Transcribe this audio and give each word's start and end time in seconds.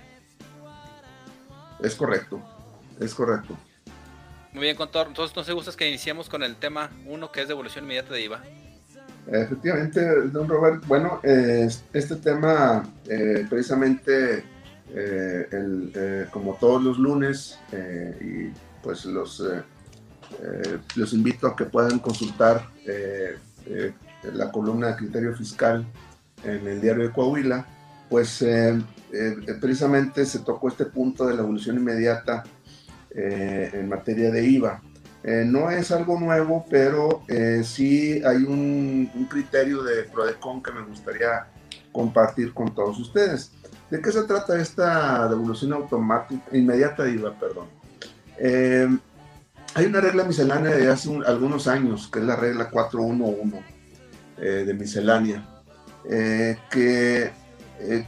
Es 1.81 1.95
correcto, 1.95 2.41
es 2.99 3.13
correcto. 3.13 3.57
Muy 4.57 4.65
bien, 4.65 4.75
contador. 4.75 5.09
Entonces, 5.09 5.35
¿no 5.35 5.43
se 5.43 5.53
gusta 5.53 5.71
que 5.77 5.87
iniciemos 5.87 6.29
con 6.29 6.41
el 6.41 6.55
tema 6.55 6.89
1, 7.05 7.31
que 7.31 7.43
es 7.43 7.47
devolución 7.47 7.85
inmediata 7.85 8.15
de 8.15 8.23
IVA? 8.23 8.41
Efectivamente, 9.27 10.03
don 10.31 10.49
Robert. 10.49 10.83
Bueno, 10.87 11.19
este 11.21 12.15
tema, 12.15 12.83
eh, 13.07 13.45
precisamente, 13.47 14.43
eh, 14.89 16.25
como 16.31 16.55
todos 16.55 16.83
los 16.83 16.97
lunes, 16.97 17.59
eh, 17.71 18.17
y 18.49 18.81
pues 18.81 19.05
los, 19.05 19.43
los 20.95 21.13
invito 21.13 21.45
a 21.45 21.55
que 21.55 21.65
puedan 21.65 21.99
consultar 21.99 22.67
la 24.33 24.51
columna 24.51 24.87
de 24.87 24.95
criterio 24.95 25.35
fiscal 25.35 25.85
en 26.43 26.67
el 26.67 26.81
diario 26.81 27.03
de 27.03 27.13
Coahuila, 27.13 27.63
pues 28.09 28.43
precisamente 29.61 30.25
se 30.25 30.39
tocó 30.39 30.69
este 30.69 30.85
punto 30.85 31.27
de 31.27 31.35
la 31.35 31.43
evolución 31.43 31.75
inmediata 31.75 32.43
eh, 33.11 33.71
en 33.73 33.87
materia 33.87 34.29
de 34.31 34.45
IVA. 34.45 34.81
Eh, 35.23 35.43
no 35.45 35.71
es 35.71 35.91
algo 35.91 36.19
nuevo, 36.19 36.65
pero 36.69 37.23
eh, 37.27 37.61
sí 37.63 38.21
hay 38.23 38.43
un, 38.43 39.09
criterio 39.29 39.81
de 39.81 40.03
PRODECON 40.03 40.61
que 40.61 40.71
me 40.71 40.81
gustaría 40.81 41.47
compartir 41.91 42.53
con 42.53 42.75
todos 42.75 42.99
ustedes. 42.99 43.51
¿De 43.89 44.01
qué 44.01 44.11
se 44.11 44.23
trata 44.23 44.59
esta 44.59 45.27
devolución 45.29 45.73
automática, 45.73 46.43
inmediata 46.51 47.03
de 47.03 47.11
IVA? 47.13 47.33
Perdón. 47.39 47.67
hay 49.73 49.85
una 49.85 50.01
regla 50.01 50.25
miscelánea 50.25 50.75
de 50.75 50.89
hace 50.89 51.09
algunos 51.25 51.67
años, 51.67 52.09
que 52.11 52.19
es 52.19 52.25
la 52.25 52.35
regla 52.35 52.69
411 52.69 53.63
de 54.37 54.73
miscelánea, 54.73 55.47
que 56.69 57.31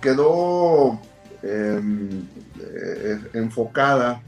quedó 0.01 0.99
em, 1.41 2.27
enfocada 3.33 4.21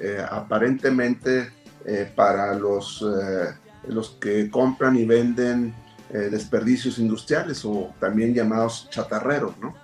eh, 0.00 0.24
aparentemente 0.28 1.50
eh, 1.84 2.10
para 2.14 2.54
los, 2.54 3.02
eh, 3.02 3.54
los 3.88 4.10
que 4.20 4.50
compran 4.50 4.96
y 4.96 5.04
venden 5.04 5.74
desperdicios 6.12 6.98
industriales 6.98 7.64
o 7.64 7.94
también 7.98 8.34
llamados 8.34 8.86
chatarreros, 8.90 9.56
¿no? 9.56 9.74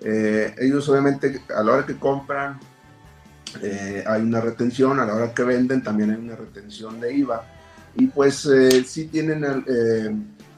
ellos 0.00 0.88
obviamente 0.88 1.40
a 1.56 1.62
la 1.62 1.72
hora 1.72 1.86
que 1.86 1.96
compran 1.96 2.58
hay 3.62 4.22
una 4.22 4.40
retención, 4.40 4.98
a 4.98 5.06
la 5.06 5.14
hora 5.14 5.32
que 5.32 5.44
venden 5.44 5.80
también 5.84 6.10
hay 6.10 6.16
una 6.16 6.34
retención 6.34 6.98
de 7.00 7.14
IVA 7.14 7.44
y 7.94 8.08
pues 8.08 8.48
sí 8.86 9.06
tienen 9.06 9.44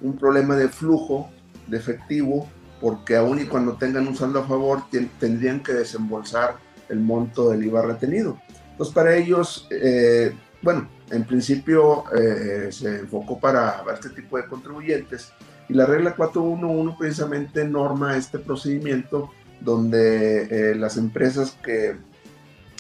un 0.01 0.17
problema 0.17 0.57
de 0.57 0.71
flujo 0.71 1.29
de 1.67 1.77
efectivo 1.77 2.49
porque 2.81 3.17
aún 3.17 3.41
y 3.41 3.45
cuando 3.45 3.75
tengan 3.75 4.09
un 4.09 4.17
saldo 4.17 4.41
a 4.41 4.49
favor 4.49 4.85
tendrían 5.19 5.63
que 5.63 5.75
desembolsar 5.75 6.57
el 6.89 7.01
monto 7.01 7.51
del 7.51 7.65
IVA 7.65 7.83
retenido. 7.83 8.41
Pues 8.81 8.93
para 8.93 9.15
ellos, 9.15 9.69
eh, 9.71 10.33
bueno, 10.63 10.89
en 11.11 11.27
principio 11.27 12.05
eh, 12.17 12.73
se 12.73 13.01
enfocó 13.01 13.39
para, 13.39 13.85
este 13.93 14.09
tipo 14.09 14.39
de 14.39 14.47
contribuyentes 14.47 15.35
y 15.69 15.75
la 15.75 15.85
regla 15.85 16.17
411 16.17 16.97
precisamente 16.99 17.69
norma 17.69 18.17
este 18.17 18.39
procedimiento 18.39 19.33
donde 19.61 20.45
eh, 20.71 20.75
las 20.77 20.97
empresas 20.97 21.59
que 21.63 21.95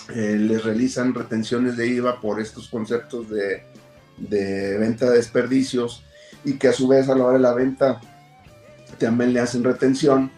les 0.09 0.65
realizan 0.65 1.12
retenciones 1.12 1.77
de 1.77 1.89
IVA 1.89 2.19
por 2.19 2.41
estos 2.41 2.69
conceptos 2.69 3.27
de, 3.28 3.62
venta 4.78 5.10
de 5.10 5.19
desperdicios 5.19 6.03
y 6.47 6.54
que 6.54 6.69
a 6.69 6.72
su 6.72 6.89
vez 6.89 7.10
a 7.10 7.15
la 7.15 7.27
hora 7.27 7.36
de 7.36 7.42
la 7.42 7.53
venta 7.53 8.01
también 8.98 9.34
le 9.34 9.41
hacen 9.41 9.63
retención, 9.63 10.30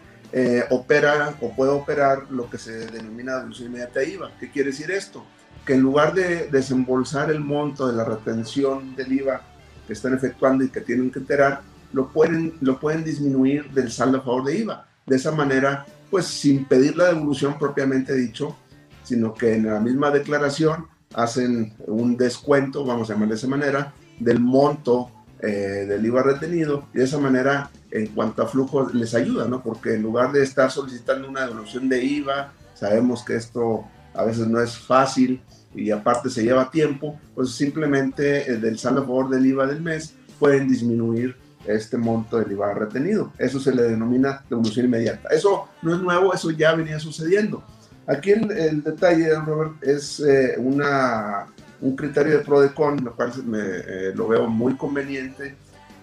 opera 0.71 1.37
o 1.39 1.55
puede 1.55 1.71
operar 1.71 2.29
lo 2.31 2.49
que 2.49 2.57
se 2.57 2.85
denomina 2.87 3.37
devolución 3.37 3.69
inmediata 3.69 4.01
de 4.01 4.09
IVA. 4.09 4.31
¿Qué 4.41 4.51
quiere 4.51 4.71
decir 4.71 4.91
esto? 4.91 5.25
Que 5.65 5.73
en 5.73 5.81
lugar 5.81 6.13
de 6.13 6.47
desembolsar 6.47 7.31
el 7.31 7.39
monto 7.39 7.87
de 7.87 7.95
la 7.95 8.05
retención 8.05 8.95
del 8.95 9.11
IVA 9.11 9.41
que 9.87 9.93
están 9.93 10.13
efectuando 10.13 10.63
y 10.63 10.69
que 10.69 10.81
tienen 10.81 11.11
que 11.11 11.19
enterar, 11.19 11.61
lo 11.93 12.09
pueden, 12.09 12.55
lo 12.61 12.79
pueden 12.79 13.03
disminuir 13.03 13.69
del 13.71 13.91
saldo 13.91 14.17
a 14.17 14.21
favor 14.21 14.45
de 14.45 14.57
IVA. 14.57 14.87
De 15.05 15.15
esa 15.15 15.31
manera, 15.31 15.85
pues 16.09 16.25
sin 16.25 16.65
pedir 16.65 16.97
la 16.97 17.05
devolución 17.05 17.57
propiamente 17.57 18.13
dicho, 18.15 18.57
sino 19.03 19.33
que 19.33 19.55
en 19.55 19.67
la 19.67 19.79
misma 19.79 20.11
declaración 20.11 20.87
hacen 21.13 21.73
un 21.85 22.17
descuento, 22.17 22.85
vamos 22.85 23.09
a 23.09 23.13
llamar 23.13 23.29
de 23.29 23.35
esa 23.35 23.47
manera, 23.47 23.93
del 24.19 24.39
monto 24.39 25.11
eh, 25.39 25.85
del 25.87 26.05
IVA 26.05 26.23
retenido 26.23 26.87
y 26.93 26.99
de 26.99 27.03
esa 27.03 27.19
manera 27.19 27.69
en 27.91 28.07
cuanto 28.07 28.43
a 28.43 28.47
flujo 28.47 28.89
les 28.93 29.13
ayuda, 29.13 29.47
¿no? 29.47 29.61
Porque 29.61 29.93
en 29.93 30.01
lugar 30.01 30.31
de 30.31 30.41
estar 30.41 30.71
solicitando 30.71 31.27
una 31.27 31.45
devolución 31.45 31.89
de 31.89 32.03
IVA, 32.03 32.53
sabemos 32.73 33.23
que 33.23 33.35
esto 33.35 33.85
a 34.13 34.23
veces 34.23 34.47
no 34.47 34.61
es 34.61 34.77
fácil 34.77 35.41
y 35.73 35.91
aparte 35.91 36.29
se 36.29 36.43
lleva 36.43 36.69
tiempo, 36.69 37.19
pues 37.33 37.51
simplemente 37.51 38.51
eh, 38.51 38.57
del 38.57 38.77
saldo 38.77 39.01
a 39.01 39.05
favor 39.05 39.29
del 39.29 39.45
IVA 39.45 39.67
del 39.67 39.81
mes 39.81 40.13
pueden 40.39 40.67
disminuir 40.67 41.35
este 41.65 41.97
monto 41.97 42.37
del 42.37 42.51
IVA 42.51 42.73
retenido. 42.73 43.31
Eso 43.37 43.59
se 43.59 43.73
le 43.73 43.83
denomina 43.83 44.43
devolución 44.49 44.85
inmediata. 44.85 45.29
Eso 45.29 45.69
no 45.81 45.95
es 45.95 46.01
nuevo, 46.01 46.33
eso 46.33 46.51
ya 46.51 46.75
venía 46.75 46.99
sucediendo. 46.99 47.63
Aquí 48.05 48.31
el, 48.31 48.83
detalle, 48.83 49.33
Robert, 49.39 49.81
es 49.81 50.19
eh, 50.19 50.55
una, 50.57 51.47
un 51.79 51.95
criterio 51.95 52.37
de 52.37 52.43
PRODECON, 52.43 53.03
lo 53.03 53.15
cual 53.15 53.31
me, 53.45 53.59
eh, 53.61 54.11
lo 54.13 54.27
veo 54.27 54.47
muy 54.47 54.75
conveniente 54.75 55.55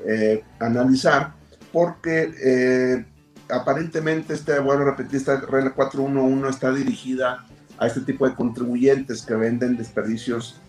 eh, 0.07 0.43
analizar, 0.59 1.35
porque 1.71 3.05
aparentemente, 3.51 4.33
este, 4.33 4.59
bueno, 4.61 4.85
repetir, 4.85 5.17
esta 5.17 5.41
regla 5.41 5.75
411 5.75 6.49
está 6.49 6.73
dirigida 6.73 7.45
a 7.81 7.87
este 7.87 8.03
tipo 8.03 8.29
de 8.29 8.37
contribuyentes 8.37 9.23
que 9.23 9.35
venden 9.35 9.77
desperdicios, 9.77 10.61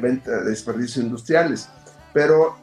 venta, 0.00 0.42
desperdicios 0.44 1.04
industriales. 1.04 1.68
Pero 2.14 2.56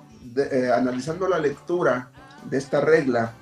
analizando 0.73 1.27
la 1.27 1.37
lectura 1.37 2.09
de 2.49 2.57
esta 2.57 2.81
regla, 2.81 3.33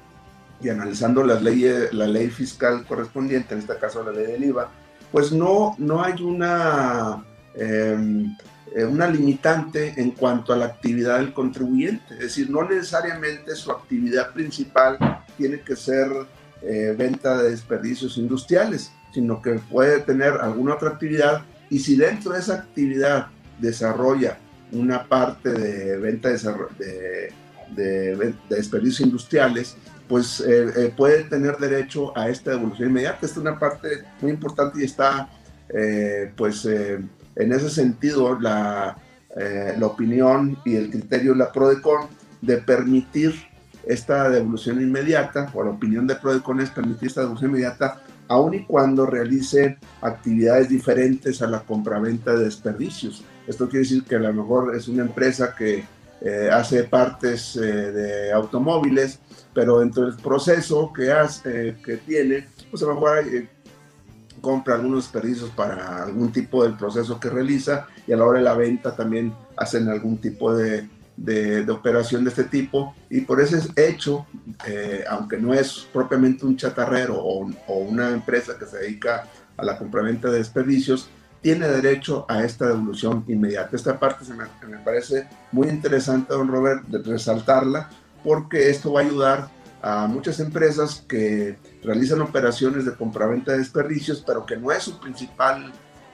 y 0.63 0.69
analizando 0.69 1.23
las 1.23 1.41
leyes, 1.41 1.93
la 1.93 2.07
ley 2.07 2.29
fiscal 2.29 2.85
correspondiente, 2.85 3.53
en 3.53 3.61
este 3.61 3.75
caso 3.77 4.03
la 4.03 4.11
ley 4.11 4.27
del 4.27 4.43
IVA, 4.43 4.69
pues 5.11 5.31
no, 5.31 5.75
no 5.77 6.03
hay 6.03 6.21
una, 6.21 7.23
em, 7.55 8.35
eh, 8.73 8.85
una 8.85 9.07
limitante 9.07 9.93
en 9.97 10.11
cuanto 10.11 10.53
a 10.53 10.57
la 10.57 10.65
actividad 10.65 11.17
del 11.17 11.33
contribuyente. 11.33 12.13
Es 12.13 12.19
decir, 12.19 12.49
no 12.49 12.63
necesariamente 12.63 13.55
su 13.55 13.71
actividad 13.71 14.31
principal 14.33 14.97
tiene 15.37 15.61
que 15.61 15.75
ser 15.75 16.09
eh, 16.61 16.95
venta 16.97 17.41
de 17.41 17.49
desperdicios 17.49 18.17
industriales, 18.17 18.91
sino 19.13 19.41
que 19.41 19.53
puede 19.69 19.99
tener 19.99 20.33
alguna 20.33 20.75
otra 20.75 20.89
actividad 20.89 21.43
y 21.69 21.79
si 21.79 21.95
dentro 21.95 22.33
de 22.33 22.39
esa 22.39 22.55
actividad 22.55 23.27
desarrolla 23.59 24.37
una 24.71 25.07
parte 25.07 25.51
de 25.51 25.97
venta 25.97 26.29
de, 26.29 27.33
de, 27.75 28.15
de 28.15 28.33
desperdicios 28.49 29.01
industriales, 29.01 29.77
pues 30.11 30.41
eh, 30.41 30.65
eh, 30.75 30.93
puede 30.95 31.23
tener 31.23 31.55
derecho 31.55 32.11
a 32.17 32.27
esta 32.27 32.51
devolución 32.51 32.89
inmediata. 32.89 33.25
Esta 33.25 33.27
es 33.27 33.37
una 33.37 33.57
parte 33.57 34.03
muy 34.19 34.31
importante 34.31 34.81
y 34.81 34.83
está, 34.83 35.29
eh, 35.69 36.33
pues, 36.35 36.65
en 36.65 37.09
ese 37.53 37.69
sentido, 37.69 38.37
la, 38.37 38.97
la, 39.77 39.85
opinión 39.85 40.57
y 40.65 40.75
el 40.75 40.89
criterio 40.89 41.31
de 41.31 41.37
la 41.37 41.51
PRODECON 41.53 42.09
de 42.41 42.57
permitir 42.57 43.33
esta 43.85 44.29
devolución 44.29 44.81
inmediata, 44.81 45.49
o 45.53 45.63
la 45.63 45.71
opinión 45.71 46.05
de 46.05 46.15
PRODECON 46.15 46.59
es 46.59 46.71
permitir 46.71 47.07
esta 47.07 47.21
devolución 47.21 47.51
inmediata, 47.51 48.00
aun 48.31 48.53
y 48.53 48.65
cuando 48.65 49.05
realice 49.05 49.77
actividades 50.01 50.69
diferentes 50.69 51.41
a 51.41 51.47
la 51.47 51.61
compraventa 51.61 52.35
de 52.35 52.45
desperdicios. 52.45 53.23
Esto 53.47 53.67
quiere 53.67 53.83
decir 53.83 54.03
que 54.03 54.15
a 54.15 54.19
lo 54.19 54.33
mejor 54.33 54.75
es 54.75 54.87
una 54.87 55.03
empresa 55.03 55.55
que 55.55 55.83
hace 56.51 56.83
partes 56.83 57.55
de 57.55 58.31
automóviles, 58.31 59.19
pero 59.53 59.79
dentro 59.79 60.05
del 60.05 60.15
proceso 60.15 60.91
que, 60.93 61.11
hace, 61.11 61.69
eh, 61.69 61.77
que 61.83 61.97
tiene, 61.97 62.47
pues 62.69 62.81
a 62.83 62.87
lo 62.87 62.95
mejor 62.95 63.19
eh, 63.27 63.47
compra 64.39 64.75
algunos 64.75 65.03
desperdicios 65.03 65.49
para 65.51 66.03
algún 66.03 66.31
tipo 66.31 66.63
del 66.63 66.75
proceso 66.75 67.19
que 67.19 67.29
realiza 67.29 67.87
y 68.07 68.13
a 68.13 68.17
la 68.17 68.25
hora 68.25 68.39
de 68.39 68.45
la 68.45 68.55
venta 68.55 68.95
también 68.95 69.33
hacen 69.57 69.87
algún 69.89 70.17
tipo 70.17 70.53
de, 70.53 70.87
de, 71.23 71.69
operación 71.69 72.23
de 72.23 72.29
este 72.29 72.45
tipo 72.45 72.95
y 73.09 73.21
por 73.21 73.41
ese 73.41 73.59
hecho, 73.75 74.25
eh, 74.65 75.03
aunque 75.09 75.37
no 75.37 75.53
es 75.53 75.87
propiamente 75.93 76.45
un 76.45 76.57
chatarrero 76.57 77.17
o, 77.17 77.47
una 77.77 78.09
empresa 78.09 78.57
que 78.57 78.65
se 78.65 78.79
dedica 78.79 79.27
a 79.57 79.63
la 79.63 79.77
compraventa 79.77 80.29
de 80.29 80.39
desperdicios, 80.39 81.09
tiene 81.41 81.67
derecho 81.67 82.25
a 82.29 82.43
esta 82.43 82.67
devolución 82.67 83.23
inmediata. 83.27 83.75
Esta 83.75 83.99
parte 83.99 84.25
se 84.25 84.33
me, 84.33 84.45
me 84.67 84.77
parece 84.77 85.27
muy 85.51 85.69
interesante, 85.69 86.33
don 86.33 86.47
Robert, 86.47 86.83
de 86.87 86.99
resaltarla, 86.99 87.89
porque 88.23 88.69
esto 88.69 88.93
va 88.93 89.01
a 89.01 89.03
ayudar 89.03 89.49
a 89.81 90.05
muchas 90.05 90.39
empresas 90.39 91.03
que 91.07 91.57
realizan 91.83 92.21
operaciones 92.21 92.85
de 92.85 92.93
compraventa 92.93 93.51
de 93.51 93.59
desperdicios, 93.59 94.23
pero 94.25 94.45
que 94.45 94.57
no 94.57 94.71
es 94.71 94.83
su 94.83 94.99
principal 94.99 95.71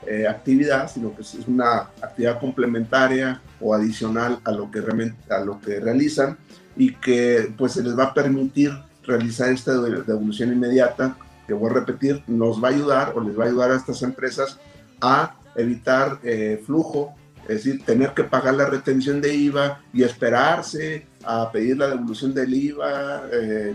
eh, 0.08 0.28
actividad, 0.28 0.90
sino 0.90 1.16
que 1.16 1.22
es 1.22 1.36
una 1.48 1.90
actividad 2.02 2.40
complementaria 2.40 3.42
o 3.60 3.74
adicional 3.74 4.40
a 4.46 4.52
lo 4.52 4.72
que 4.72 4.82
realmente 4.82 5.34
a 5.34 5.40
lo 5.40 5.60
que 5.60 5.80
realizan 5.80 6.38
y 6.78 6.94
que 6.94 7.52
pues 7.58 7.74
se 7.74 7.84
les 7.84 7.98
va 7.98 8.06
a 8.06 8.14
permitir 8.14 8.72
realizar 9.04 9.52
esta 9.52 9.74
devolución 9.74 10.52
inmediata, 10.52 11.18
que 11.46 11.54
voy 11.54 11.72
a 11.72 11.76
repetir, 11.76 12.24
nos 12.28 12.64
va 12.64 12.70
a 12.70 12.72
ayudar 12.72 13.14
o 13.16 13.22
les 13.22 13.38
va 13.38 13.46
a 13.46 13.48
ayudar 13.48 13.72
a 13.72 13.76
estas 13.76 14.04
empresas 14.04 14.60
a 15.02 15.36
evitar 15.56 16.20
eh, 16.24 16.62
flujo, 16.66 17.16
es 17.48 17.64
decir, 17.64 17.84
tener 17.84 18.14
que 18.14 18.24
pagar 18.24 18.54
la 18.54 18.66
retención 18.66 19.22
de 19.22 19.34
IVA 19.34 19.82
y 19.94 20.04
esperarse 20.04 21.08
a 21.24 21.52
pedir 21.52 21.78
la 21.78 21.88
devolución 21.88 22.34
del 22.34 22.54
IVA, 22.54 23.24
eh, 23.32 23.74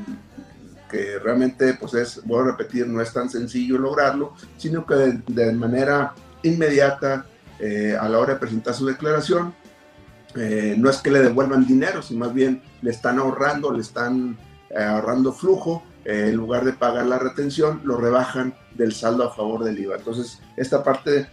que 0.93 1.19
realmente, 1.19 1.75
pues 1.75 1.95
es, 1.95 2.21
voy 2.25 2.43
a 2.43 2.53
repetir, 2.53 2.87
no 2.87 3.01
es 3.01 3.13
tan 3.13 3.29
sencillo 3.29 3.79
lograrlo, 3.79 4.35
sino 4.57 4.87
que 4.87 4.95
de, 5.27 5.53
manera 5.53 6.15
inmediata, 6.45 7.27
eh, 7.59 7.97
a 7.99 8.09
la 8.09 8.19
hora 8.19 8.35
de 8.35 8.41
presentar 8.41 8.75
su 8.75 8.87
declaración, 8.87 9.55
eh, 10.37 10.75
no 10.79 10.89
es 10.89 10.99
que 10.99 11.11
le 11.11 11.21
devuelvan 11.21 11.67
dinero, 11.67 12.03
sino 12.03 12.27
más 12.27 12.35
bien 12.35 12.63
le 12.83 12.91
están 12.91 13.19
ahorrando, 13.19 13.73
le 13.73 13.81
están 13.81 14.39
ahorrando 14.75 15.33
flujo, 15.33 15.83
en 16.05 16.35
lugar 16.37 16.65
de 16.65 16.73
pagar 16.73 17.07
la 17.07 17.19
retención, 17.19 17.81
lo 17.85 17.97
rebajan 17.97 18.55
del 18.75 18.93
saldo 18.93 19.25
a 19.25 19.35
favor 19.35 19.65
del 19.65 19.79
IVA. 19.79 19.97
Entonces, 19.97 20.41
esta 20.57 20.83
parte 20.83 21.27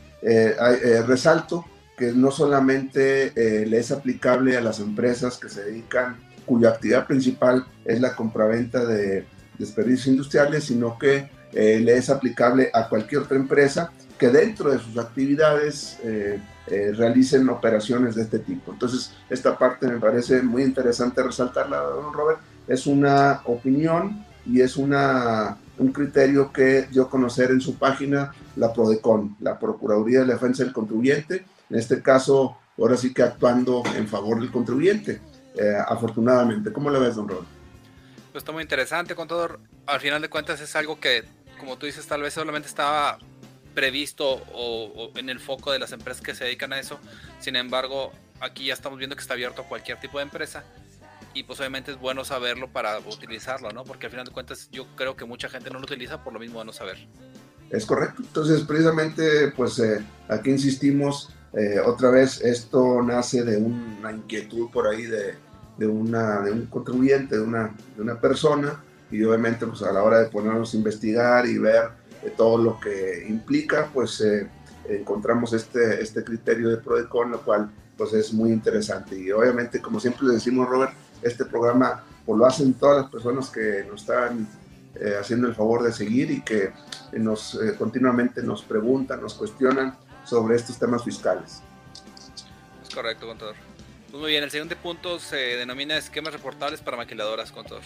resalto 1.08 1.66
que 2.00 2.14
no 2.14 2.32
solamente 2.32 3.34
eh, 3.36 3.66
le 3.66 3.78
es 3.78 3.92
aplicable 3.92 4.56
a 4.56 4.62
las 4.62 4.80
empresas 4.80 5.38
que 5.38 5.50
se 5.50 5.66
dedican, 5.66 6.16
cuya 6.46 6.70
actividad 6.70 7.06
principal 7.06 7.66
es 7.84 8.00
la 8.00 8.16
compraventa 8.16 8.86
de 8.86 9.28
desperdicios 9.60 10.08
industriales, 10.08 10.64
sino 10.64 10.98
que 10.98 11.30
eh, 11.54 11.80
le 11.80 11.98
es 11.98 12.10
aplicable 12.10 12.72
a 12.74 12.90
cualquier 12.90 13.22
otra 13.22 13.38
empresa 13.38 13.92
que 14.18 14.30
dentro 14.30 14.72
de 14.72 14.80
sus 14.80 14.98
actividades 14.98 15.98
eh, 16.04 16.42
realicen 16.96 17.48
operaciones 17.50 18.16
de 18.16 18.24
este 18.24 18.40
tipo. 18.40 18.72
Entonces, 18.72 19.14
esta 19.30 19.58
parte 19.58 19.88
me 19.88 19.98
parece 20.00 20.42
muy 20.42 20.64
interesante 20.64 21.24
resaltarla, 21.24 21.78
don 21.78 22.14
Robert. 22.14 22.40
Es 22.68 22.86
una 22.86 23.42
opinión 23.46 24.26
y 24.46 24.62
es 24.62 24.78
una, 24.78 25.58
un 25.78 25.92
criterio 25.92 26.52
que 26.52 26.84
dio 26.92 27.04
a 27.04 27.10
conocer 27.10 27.52
en 27.52 27.62
su 27.62 27.76
página 27.76 28.32
la 28.56 28.74
PRODECON, 28.74 29.38
la 29.40 29.58
Procuraduría 29.58 30.20
de 30.22 30.28
la 30.28 30.34
Defensa 30.34 30.64
del 30.64 30.74
Contribuyente, 30.74 31.46
en 31.70 31.78
este 31.78 32.02
caso, 32.02 32.58
ahora 32.78 32.98
sí 32.98 33.14
que 33.14 33.24
actuando 33.24 33.84
en 33.96 34.08
favor 34.08 34.40
del 34.40 34.52
contribuyente, 34.52 35.22
eh, 35.56 35.76
afortunadamente. 35.88 36.72
¿Cómo 36.72 36.90
le 36.90 37.00
ves, 37.00 37.16
don 37.16 37.28
Rod? 37.28 37.44
Pues 38.32 38.44
está 38.44 38.52
muy 38.52 38.62
interesante, 38.62 39.16
contador. 39.16 39.60
Al 39.86 40.00
final 40.00 40.22
de 40.22 40.30
cuentas 40.30 40.62
es 40.62 40.76
algo 40.76 41.00
que, 41.00 41.24
como 41.60 41.78
tú 41.78 41.86
dices, 41.86 42.06
tal 42.08 42.22
vez 42.22 42.34
solamente 42.34 42.68
estaba 42.68 43.18
previsto 43.74 44.44
o, 44.54 45.12
en 45.16 45.30
el 45.30 45.40
foco 45.40 45.72
de 45.72 45.80
las 45.80 45.92
empresas 45.92 46.22
que 46.22 46.36
se 46.36 46.44
dedican 46.44 46.74
a 46.74 46.80
eso. 46.80 47.00
Sin 47.40 47.56
embargo, 47.56 48.12
aquí 48.40 48.66
ya 48.66 48.74
estamos 48.74 49.00
viendo 49.00 49.16
que 49.16 49.22
está 49.22 49.34
abierto 49.34 49.64
a 49.64 49.66
cualquier 49.66 50.00
tipo 50.00 50.20
de 50.20 50.24
empresa 50.24 50.64
y 51.34 51.44
pues 51.44 51.60
obviamente 51.60 51.92
es 51.92 52.00
bueno 52.00 52.26
saberlo 52.26 52.70
para 52.70 53.00
utilizarlo, 53.00 53.72
¿no? 53.72 53.84
Porque 53.84 54.08
al 54.08 54.12
final 54.12 54.26
de 54.26 54.32
cuentas 54.32 54.70
yo 54.72 54.86
creo 54.96 55.16
que 55.16 55.26
mucha 55.26 55.50
gente 55.50 55.70
no 55.70 55.80
lo 55.80 55.86
utiliza 55.86 56.24
por 56.24 56.34
lo 56.34 56.40
mismo 56.40 56.60
de 56.60 56.66
no 56.66 56.74
saber. 56.74 57.08
Es 57.70 57.86
correcto. 57.86 58.22
Entonces, 58.24 58.62
precisamente, 58.62 59.52
pues 59.56 59.78
eh, 59.80 60.04
aquí 60.28 60.50
insistimos 60.50 61.30
eh, 61.54 61.80
otra 61.80 62.10
vez, 62.10 62.42
esto 62.42 63.02
nace 63.02 63.44
de 63.44 63.58
una 63.58 64.12
inquietud 64.12 64.70
por 64.72 64.88
ahí 64.88 65.04
de, 65.04 65.36
de, 65.80 65.88
una, 65.88 66.42
de 66.42 66.52
un 66.52 66.66
contribuyente, 66.66 67.38
de 67.38 67.42
una, 67.42 67.74
de 67.96 68.02
una 68.02 68.20
persona, 68.20 68.84
y 69.10 69.24
obviamente 69.24 69.66
pues 69.66 69.82
a 69.82 69.92
la 69.92 70.04
hora 70.04 70.20
de 70.20 70.30
ponernos 70.30 70.74
a 70.74 70.78
investigar 70.78 71.46
y 71.48 71.58
ver 71.58 71.90
eh, 72.22 72.34
todo 72.36 72.58
lo 72.58 72.80
que 72.80 73.26
implica, 73.28 73.90
pues 73.94 74.22
eh, 74.22 74.48
encontramos 74.90 75.54
este, 75.54 76.04
este 76.04 76.24
criterio 76.24 76.70
de 76.70 76.78
PRODECON, 76.78 77.32
lo 77.32 77.42
cual 77.42 77.72
pues 77.98 78.14
es 78.14 78.34
muy 78.34 78.52
interesante. 78.52 79.18
Y 79.18 79.32
obviamente, 79.32 79.82
como 79.82 80.00
siempre 80.00 80.28
le 80.28 80.34
decimos, 80.34 80.68
Robert, 80.68 80.94
este 81.22 81.46
programa 81.46 82.04
pues, 82.26 82.38
lo 82.38 82.46
hacen 82.46 82.74
todas 82.74 83.04
las 83.04 83.12
personas 83.12 83.50
que 83.50 83.86
nos 83.90 84.02
están 84.02 84.48
haciendo 85.18 85.48
el 85.48 85.56
favor 85.56 85.82
de 85.84 85.94
seguir 85.94 86.30
y 86.30 86.42
que 86.42 86.74
nos 87.14 87.58
continuamente 87.78 88.44
nos 88.44 88.64
preguntan, 88.64 89.22
nos 89.22 89.34
cuestionan 89.34 89.96
sobre 90.26 90.58
estos 90.58 90.78
temas 90.78 91.06
fiscales. 91.06 91.62
Es 92.84 92.94
correcto, 92.94 93.28
contador. 93.28 93.69
Pues 94.12 94.22
muy 94.22 94.32
bien, 94.32 94.44
el 94.44 94.50
siguiente 94.50 94.76
punto 94.76 95.20
se 95.20 95.36
denomina 95.36 95.96
esquemas 95.96 96.34
reportables 96.34 96.82
para 96.82 96.98
maquiladoras, 96.98 97.52
contador. 97.52 97.84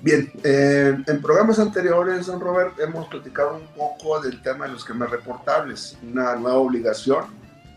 Bien, 0.00 0.32
eh, 0.42 0.96
en 1.06 1.20
programas 1.20 1.58
anteriores, 1.58 2.26
don 2.26 2.40
Robert, 2.40 2.80
hemos 2.80 3.06
platicado 3.08 3.56
un 3.56 3.66
poco 3.68 4.18
del 4.20 4.40
tema 4.40 4.64
de 4.64 4.72
los 4.72 4.82
esquemas 4.82 5.10
reportables, 5.10 5.98
una 6.02 6.34
nueva 6.36 6.56
obligación 6.56 7.26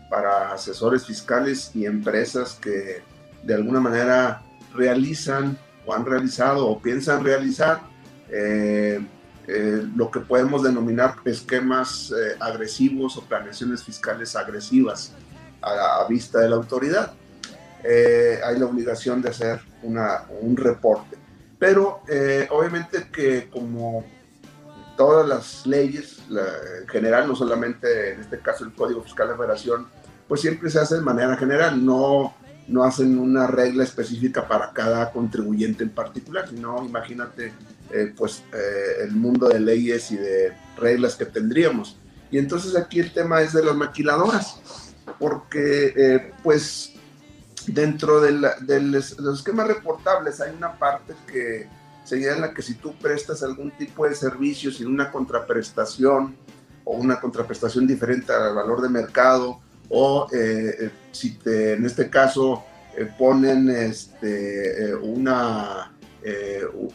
para 0.08 0.52
asesores 0.52 1.04
fiscales 1.04 1.70
y 1.74 1.84
empresas 1.84 2.54
que 2.54 3.02
de 3.42 3.54
alguna 3.54 3.80
manera 3.80 4.42
realizan 4.74 5.58
o 5.84 5.92
han 5.92 6.06
realizado 6.06 6.66
o 6.66 6.80
piensan 6.80 7.22
realizar 7.22 7.82
eh, 8.30 9.00
eh, 9.46 9.82
lo 9.94 10.10
que 10.10 10.20
podemos 10.20 10.62
denominar 10.62 11.16
esquemas 11.26 12.12
agresivos 12.40 13.18
o 13.18 13.22
planeaciones 13.22 13.84
fiscales 13.84 14.34
agresivas 14.34 15.12
a, 15.60 16.06
vista 16.08 16.40
de 16.40 16.48
la 16.48 16.56
autoridad. 16.56 17.12
Eh, 17.88 18.40
hay 18.44 18.58
la 18.58 18.66
obligación 18.66 19.22
de 19.22 19.28
hacer 19.28 19.60
una, 19.82 20.24
un 20.40 20.56
reporte. 20.56 21.16
Pero 21.58 22.02
eh, 22.08 22.48
obviamente 22.50 23.08
que 23.12 23.48
como 23.48 24.04
todas 24.96 25.28
las 25.28 25.66
leyes, 25.66 26.18
en 26.80 26.88
general, 26.88 27.28
no 27.28 27.36
solamente 27.36 28.12
en 28.12 28.20
este 28.20 28.40
caso 28.40 28.64
el 28.64 28.74
Código 28.74 29.02
Fiscal 29.02 29.28
de 29.28 29.36
Federación, 29.36 29.86
pues 30.26 30.40
siempre 30.40 30.68
se 30.70 30.80
hace 30.80 30.96
de 30.96 31.02
manera 31.02 31.36
general, 31.36 31.84
no, 31.84 32.34
no 32.66 32.82
hacen 32.82 33.18
una 33.18 33.46
regla 33.46 33.84
específica 33.84 34.48
para 34.48 34.72
cada 34.72 35.12
contribuyente 35.12 35.84
en 35.84 35.90
particular, 35.90 36.48
sino 36.48 36.84
imagínate 36.84 37.52
eh, 37.92 38.12
pues 38.16 38.42
el 39.00 39.12
mundo 39.12 39.48
de 39.48 39.60
leyes 39.60 40.10
y 40.10 40.16
de 40.16 40.52
reglas 40.76 41.14
que 41.14 41.26
tendríamos. 41.26 41.98
Y 42.30 42.38
entonces 42.38 42.74
aquí 42.74 42.98
el 42.98 43.12
tema 43.12 43.42
es 43.42 43.52
de 43.52 43.64
las 43.64 43.76
maquiladoras, 43.76 44.60
porque 45.18 46.32
pues 46.42 46.95
Dentro 47.66 48.20
de, 48.20 48.32
los 48.32 49.38
esquemas 49.38 49.66
reportables 49.66 50.40
hay 50.40 50.54
una 50.54 50.78
parte 50.78 51.14
que 51.26 51.68
señala 52.04 52.54
que 52.54 52.62
si 52.62 52.74
tú 52.74 52.94
prestas 52.94 53.42
algún 53.42 53.72
tipo 53.72 54.06
de 54.06 54.14
servicio 54.14 54.70
sin 54.70 54.86
una 54.86 55.10
contraprestación 55.10 56.36
o 56.84 56.96
una 56.96 57.20
contraprestación 57.20 57.86
diferente 57.86 58.32
al 58.32 58.54
valor 58.54 58.80
de 58.80 58.88
mercado 58.88 59.60
o 59.88 60.28
eh, 60.32 60.76
eh, 60.80 60.90
si 61.10 61.34
te, 61.38 61.74
en 61.74 61.84
este 61.84 62.08
caso 62.08 62.64
eh, 62.96 63.08
ponen 63.18 63.68
este, 63.70 64.94
una, 64.94 65.92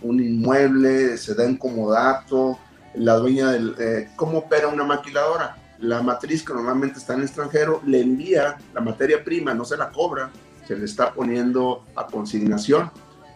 un 0.01 0.20
inmueble, 0.20 1.18
se 1.18 1.36
da 1.36 1.46
en 1.46 1.58
como 1.58 1.92
dato, 1.92 2.60
la 2.96 3.16
dueña 3.16 3.51
del, 3.51 4.08
cómo 4.16 4.40
opera 4.40 4.68
una 4.68 4.84
maquiladora. 4.84 5.58
La 5.80 6.01
matriz 6.01 6.44
que 6.44 6.54
normalmente 6.54 7.00
está 7.00 7.13
en 7.13 7.20
el 7.20 7.25
extranjero 7.25 7.82
le 7.86 8.01
envía 8.01 8.58
la 8.74 8.82
materia 8.82 9.24
prima, 9.24 9.54
no 9.54 9.66
se 9.66 9.78
la 9.78 9.90
cobra, 9.90 10.30
se 10.68 10.75
le 10.75 10.86
está 10.86 11.13
poniendo 11.13 11.86
a 11.96 12.08
consignación. 12.08 12.91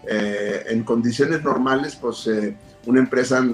Eh, 0.07 0.65
en 0.67 0.83
condiciones 0.83 1.43
normales, 1.43 1.95
pues 1.95 2.27
eh, 2.27 2.55
una 2.85 2.99
empresa, 2.99 3.45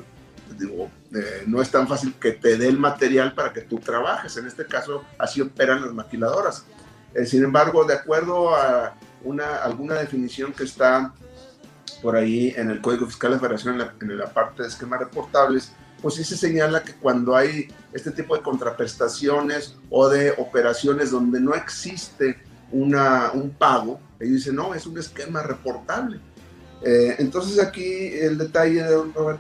digo, 0.57 0.89
eh, 1.13 1.43
no 1.47 1.61
es 1.61 1.71
tan 1.71 1.87
fácil 1.87 2.13
que 2.19 2.33
te 2.33 2.57
dé 2.57 2.67
el 2.67 2.77
material 2.77 3.33
para 3.33 3.53
que 3.53 3.61
tú 3.61 3.79
trabajes. 3.79 4.35
En 4.37 4.47
este 4.47 4.65
caso, 4.65 5.03
así 5.17 5.41
operan 5.41 5.81
las 5.81 5.93
maquiladoras. 5.93 6.65
sin 7.25 7.43
embargo, 7.43 7.85
de 7.85 7.93
acuerdo 7.93 8.55
a 8.55 8.95
una, 9.23 9.57
alguna 9.57 9.95
definición 9.95 10.53
que 10.53 10.63
está 10.63 11.13
por 12.01 12.15
ahí 12.15 12.53
en 12.57 12.69
el 12.71 12.81
Código 12.81 13.05
Fiscal 13.05 13.33
de 13.33 13.39
Federación, 13.39 13.73
en 13.75 13.79
la, 13.79 13.93
en 14.01 14.17
la 14.17 14.33
parte 14.33 14.63
de 14.63 14.69
esquemas 14.69 14.99
reportables, 14.99 15.71
pues 16.01 16.15
sí 16.15 16.23
se 16.23 16.35
señala 16.35 16.83
que 16.83 16.95
cuando 16.95 17.35
hay 17.35 17.67
este 17.93 18.11
tipo 18.11 18.35
de 18.35 18.41
contraprestaciones 18.41 19.75
o 19.89 20.09
de 20.09 20.31
operaciones 20.31 21.11
donde 21.11 21.39
no 21.39 21.53
existe 21.53 22.39
una, 22.71 23.31
un 23.33 23.51
pago, 23.51 23.99
ellos 24.19 24.35
dicen, 24.37 24.55
no, 24.55 24.73
es 24.73 24.85
un 24.85 24.97
esquema 24.97 25.41
reportable. 25.43 26.19
Eh, 26.83 27.15
entonces 27.19 27.59
aquí 27.59 28.07
el 28.13 28.37
detalle 28.37 28.83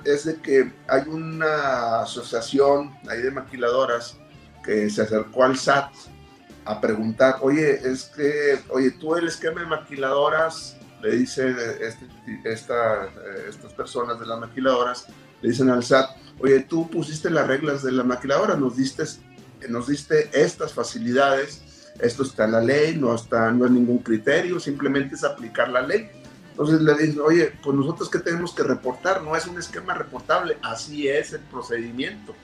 es 0.05 0.25
de 0.25 0.35
que 0.35 0.71
hay 0.87 1.07
una 1.07 2.01
asociación 2.01 2.95
ahí 3.09 3.21
de 3.21 3.31
maquiladoras 3.31 4.17
que 4.63 4.89
se 4.91 5.01
acercó 5.01 5.43
al 5.43 5.57
SAT 5.57 5.91
a 6.65 6.79
preguntar, 6.79 7.37
oye, 7.41 7.79
es 7.83 8.05
que, 8.15 8.59
oye, 8.69 8.91
tú 8.91 9.15
el 9.15 9.27
esquema 9.27 9.61
de 9.61 9.67
maquiladoras, 9.67 10.77
le 11.01 11.15
dicen 11.15 11.57
este, 11.79 12.05
esta, 12.45 13.05
eh, 13.05 13.47
estas 13.49 13.73
personas 13.73 14.19
de 14.19 14.27
las 14.27 14.39
maquiladoras, 14.39 15.07
le 15.41 15.49
dicen 15.49 15.69
al 15.71 15.83
SAT, 15.83 16.11
oye, 16.39 16.59
tú 16.59 16.87
pusiste 16.89 17.31
las 17.31 17.47
reglas 17.47 17.81
de 17.81 17.91
la 17.91 18.03
maquiladora, 18.03 18.55
nos 18.55 18.77
diste, 18.77 19.03
nos 19.67 19.87
diste 19.87 20.29
estas 20.33 20.73
facilidades, 20.73 21.63
esto 21.99 22.23
está 22.23 22.45
en 22.45 22.51
la 22.53 22.61
ley, 22.61 22.97
no, 22.97 23.13
está, 23.13 23.51
no 23.51 23.65
es 23.65 23.71
ningún 23.71 23.99
criterio, 23.99 24.59
simplemente 24.59 25.15
es 25.15 25.23
aplicar 25.23 25.69
la 25.69 25.81
ley. 25.81 26.09
Entonces 26.51 26.81
le 26.81 26.93
dicen, 26.95 27.21
oye, 27.21 27.53
pues 27.63 27.75
nosotros 27.75 28.09
que 28.09 28.19
tenemos 28.19 28.53
que 28.53 28.63
reportar, 28.63 29.23
no 29.23 29.35
es 29.35 29.47
un 29.47 29.57
esquema 29.57 29.93
reportable, 29.93 30.57
así 30.61 31.07
es 31.07 31.33
el 31.33 31.41
procedimiento. 31.41 32.35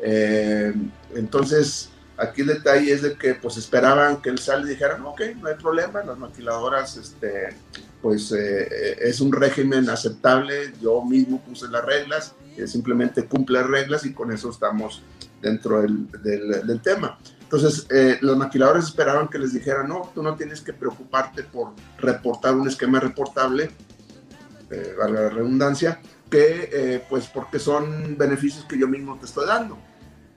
Eh, 0.00 0.72
entonces, 1.14 1.90
aquí 2.16 2.42
el 2.42 2.48
detalle 2.48 2.92
es 2.92 3.02
de 3.02 3.14
que 3.14 3.34
pues 3.34 3.56
esperaban 3.56 4.20
que 4.20 4.30
el 4.30 4.38
SAL 4.38 4.66
dijera, 4.66 5.02
ok, 5.02 5.20
no 5.40 5.48
hay 5.48 5.54
problema, 5.54 6.02
las 6.04 6.18
maquiladoras, 6.18 6.96
este, 6.96 7.56
pues 8.02 8.32
eh, 8.32 8.96
es 9.00 9.20
un 9.20 9.32
régimen 9.32 9.88
aceptable, 9.88 10.72
yo 10.80 11.02
mismo 11.04 11.40
puse 11.42 11.68
las 11.68 11.84
reglas, 11.84 12.34
simplemente 12.66 13.24
cumple 13.24 13.62
reglas 13.62 14.04
y 14.04 14.12
con 14.12 14.30
eso 14.30 14.50
estamos 14.50 15.02
dentro 15.40 15.82
del, 15.82 16.10
del, 16.22 16.66
del 16.66 16.80
tema. 16.80 17.18
Entonces, 17.54 17.86
eh, 17.88 18.18
los 18.20 18.36
maquiladores 18.36 18.86
esperaban 18.86 19.28
que 19.28 19.38
les 19.38 19.52
dijeran, 19.52 19.88
no, 19.88 20.10
tú 20.12 20.24
no 20.24 20.34
tienes 20.34 20.60
que 20.60 20.72
preocuparte 20.72 21.44
por 21.44 21.72
reportar 21.98 22.52
un 22.56 22.66
esquema 22.66 22.98
reportable, 22.98 23.70
eh, 24.70 24.94
valga 24.98 25.22
la 25.22 25.28
redundancia, 25.30 26.00
que 26.28 26.68
eh, 26.72 27.06
pues 27.08 27.28
porque 27.28 27.60
son 27.60 28.18
beneficios 28.18 28.64
que 28.64 28.76
yo 28.76 28.88
mismo 28.88 29.16
te 29.20 29.26
estoy 29.26 29.46
dando. 29.46 29.78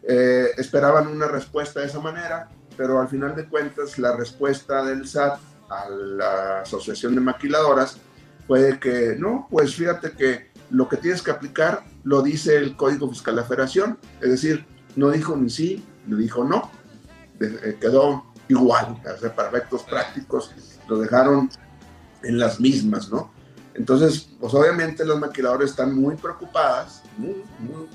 Eh, 0.04 0.52
esperaban 0.58 1.08
una 1.08 1.28
respuesta 1.28 1.80
de 1.80 1.88
esa 1.88 2.00
manera, 2.00 2.50
pero 2.78 3.02
al 3.02 3.08
final 3.08 3.36
de 3.36 3.48
cuentas 3.48 3.98
la 3.98 4.16
respuesta 4.16 4.86
del 4.86 5.08
SAT 5.08 5.40
a 5.70 5.90
la 5.90 6.62
Asociación 6.62 7.16
de 7.16 7.22
Maquiladoras 7.22 7.98
fue 8.46 8.78
que 8.80 9.16
no, 9.18 9.48
pues 9.50 9.74
fíjate 9.74 10.12
que 10.12 10.52
lo 10.70 10.88
que 10.88 10.98
tienes 10.98 11.24
que 11.24 11.32
aplicar 11.32 11.84
lo 12.04 12.22
dice 12.22 12.58
el 12.58 12.76
Código 12.76 13.10
Fiscal 13.10 13.36
de 13.36 13.42
la 13.42 13.48
Federación, 13.48 13.98
es 14.22 14.30
decir, 14.30 14.68
no 14.96 15.10
dijo 15.10 15.36
ni 15.36 15.50
sí, 15.50 15.84
ni 16.06 16.16
dijo 16.16 16.44
no, 16.44 16.70
quedó 17.80 18.26
igual, 18.48 19.02
para 19.36 19.50
efectos 19.50 19.84
prácticos, 19.84 20.52
lo 20.88 21.00
dejaron 21.00 21.50
en 22.24 22.40
las 22.40 22.60
mismas, 22.60 23.10
¿no? 23.10 23.32
Entonces, 23.74 24.30
pues 24.40 24.54
obviamente 24.54 25.06
las 25.06 25.20
maquiladoras 25.20 25.70
están 25.70 25.94
muy 25.94 26.16
preocupadas, 26.16 27.04
muy, 27.18 27.44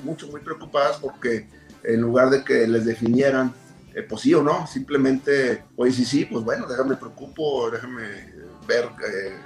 mucho, 0.04 0.28
muy 0.28 0.40
preocupadas 0.40 0.98
porque 0.98 1.48
en 1.82 2.00
lugar 2.00 2.30
de 2.30 2.44
que 2.44 2.68
les 2.68 2.84
definieran, 2.84 3.52
eh, 3.94 4.02
pues 4.02 4.22
sí 4.22 4.32
o 4.32 4.42
no, 4.42 4.66
simplemente, 4.66 5.64
oye, 5.74 5.90
sí, 5.92 6.04
sí, 6.04 6.24
pues 6.24 6.44
bueno, 6.44 6.66
déjame 6.68 6.96
preocupo, 6.96 7.68
déjame 7.70 8.32
ver 8.66 8.84
eh, 8.84 9.36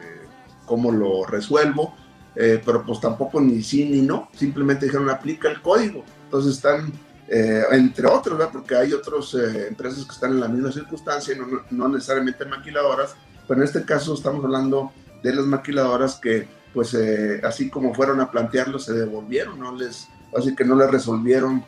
cómo 0.66 0.92
lo 0.92 1.24
resuelvo, 1.24 1.94
pero 2.34 2.84
pues 2.84 3.00
tampoco 3.00 3.40
ni 3.40 3.62
sí 3.62 3.88
ni 3.88 4.02
no, 4.02 4.28
simplemente 4.34 4.84
dijeron 4.84 5.08
aplica 5.08 5.48
el 5.48 5.62
código. 5.62 6.04
Entonces 6.24 6.56
están 6.56 6.92
eh, 7.28 7.64
entre 7.72 8.06
otros, 8.06 8.40
porque 8.52 8.76
hay 8.76 8.92
otras 8.92 9.34
eh, 9.34 9.68
empresas 9.68 10.04
que 10.04 10.12
están 10.12 10.32
en 10.32 10.40
la 10.40 10.48
misma 10.48 10.70
circunstancia, 10.70 11.34
no, 11.36 11.46
no, 11.70 11.88
necesariamente 11.88 12.44
maquiladoras, 12.44 13.16
pero 13.48 13.60
en 13.60 13.66
este 13.66 13.84
caso 13.84 14.14
estamos 14.14 14.44
hablando 14.44 14.92
de 15.22 15.34
las 15.34 15.44
maquiladoras 15.44 16.16
que, 16.16 16.46
pues, 16.72 16.94
eh, 16.94 17.40
así 17.42 17.68
como 17.68 17.94
fueron 17.94 18.20
a 18.20 18.30
plantearlo, 18.30 18.78
se 18.78 18.92
devolvieron, 18.92 19.58
no 19.58 19.74
les, 19.74 20.08
así 20.36 20.54
que 20.54 20.64
no 20.64 20.76
les 20.76 20.90
resolvieron 20.90 21.64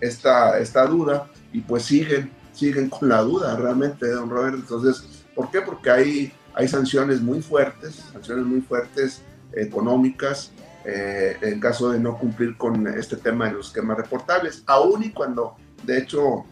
esta, 0.00 0.58
esta 0.58 0.86
duda 0.86 1.26
y 1.52 1.60
pues 1.60 1.82
siguen, 1.82 2.30
siguen 2.54 2.88
con 2.88 3.10
la 3.10 3.20
duda 3.20 3.54
realmente, 3.56 4.08
don 4.08 4.30
Robert. 4.30 4.54
Entonces, 4.54 5.26
¿por 5.34 5.50
qué? 5.50 5.60
Porque 5.60 5.90
hay, 5.90 6.32
hay 6.54 6.66
sanciones 6.66 7.20
muy 7.20 7.42
fuertes, 7.42 7.96
sanciones 8.10 8.46
muy 8.46 8.62
fuertes 8.62 9.20
económicas, 9.52 10.50
eh, 10.84 11.36
en 11.42 11.60
caso 11.60 11.90
de 11.90 12.00
no 12.00 12.18
cumplir 12.18 12.56
con 12.56 12.86
este 12.88 13.16
tema 13.16 13.46
de 13.46 13.52
los 13.52 13.68
esquemas 13.68 13.96
reportables, 13.96 14.62
aún 14.66 15.04
y 15.04 15.10
cuando, 15.10 15.56
de 15.84 15.98
hecho, 15.98 16.44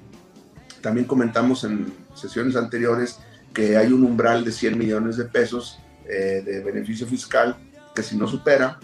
también 0.81 1.07
comentamos 1.07 1.65
en 1.65 1.93
sesiones 2.15 2.57
anteriores 2.57 3.19
que 3.53 3.77
hay 3.77 3.93
un 3.93 4.05
umbral 4.05 4.45
de 4.45 4.53
100 4.53 4.79
millones 4.79 5.17
de 5.17 5.25
pesos 5.25 5.81
eh, 6.07 6.43
de 6.45 6.61
beneficio 6.61 7.07
fiscal 7.07 7.57
que 7.95 8.03
si 8.03 8.17
no 8.17 8.29
supera, 8.29 8.79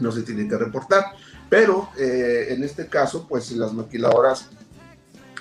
no 0.00 0.10
se 0.10 0.22
tiene 0.22 0.48
que 0.48 0.56
reportar. 0.56 1.04
Pero 1.50 1.90
eh, 1.98 2.46
en 2.50 2.64
este 2.64 2.86
caso, 2.86 3.26
pues 3.28 3.52
las 3.52 3.72
maquiladoras, 3.72 4.48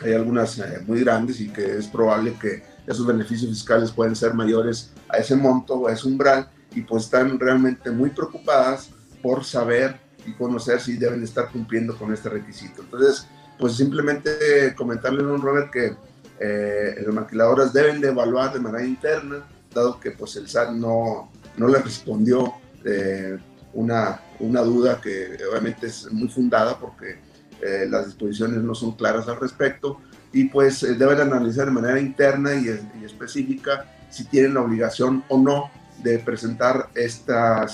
hay 0.03 0.13
algunas 0.13 0.62
muy 0.86 1.00
grandes 1.00 1.39
y 1.39 1.50
que 1.50 1.77
es 1.77 1.88
probable 1.88 2.34
que 2.39 2.63
esos 2.86 3.08
beneficios 3.08 3.50
fiscales 3.50 3.92
pueden 3.92 4.15
ser 4.15 4.34
mayores 4.34 4.92
a 5.08 5.18
ese 5.18 5.36
monto 5.36 5.75
o 5.75 5.88
a 5.88 5.94
ese 5.94 6.08
umbral 6.08 6.50
y 6.75 6.82
pues 6.82 7.06
están 7.06 7.39
realmente 7.39 7.92
muy 7.92 8.10
preocupadas 8.10 8.89
por 9.24 9.46
saber 9.46 10.00
y 10.27 10.34
conocer 10.34 10.80
si 10.80 10.98
deben 10.98 11.24
estar 11.24 11.50
cumpliendo 11.50 11.98
con 11.98 12.13
este 12.13 12.30
requisito. 12.30 12.84
Entonces, 12.84 13.25
pues 13.58 13.75
simplemente 13.75 14.75
comentarle 14.75 15.24
a 15.24 15.27
un 15.27 15.42
Robert 15.42 15.72
que 15.72 15.96
eh, 16.39 17.01
las 17.06 17.15
maquiladoras 17.15 17.72
deben 17.72 18.01
de 18.01 18.10
evaluar 18.10 18.53
de 18.53 18.60
manera 18.60 18.86
interna, 18.86 19.48
dado 19.74 20.00
que 20.00 20.12
pues 20.12 20.36
el 20.36 20.48
SAT 20.48 20.72
no, 20.72 21.32
no 21.58 21.68
le 21.68 21.80
respondió 21.80 22.53
eh, 22.84 23.38
una, 23.74 24.20
una 24.39 24.62
duda 24.62 25.00
que 25.00 25.38
obviamente 25.50 25.88
es 25.88 26.12
muy 26.12 26.27
fundada 26.27 26.77
porque 26.77 27.20
eh, 27.62 27.88
las 27.89 28.08
disposiciones 28.08 28.58
no 28.58 28.75
son 28.75 28.92
claras 28.94 29.27
al 29.30 29.39
respecto 29.39 30.00
y 30.34 30.46
pues 30.46 30.82
deben 30.82 31.22
analizar 31.22 31.65
de 31.65 31.72
manera 31.72 32.00
interna 32.00 32.53
y, 32.56 32.65
y, 33.00 33.06
específica 33.06 33.86
si 34.10 34.25
tienen 34.25 34.56
la 34.56 34.62
obligación 34.62 35.24
o 35.30 35.38
no 35.38 35.72
de 36.03 36.19
presentar 36.19 36.89
esta 36.95 37.65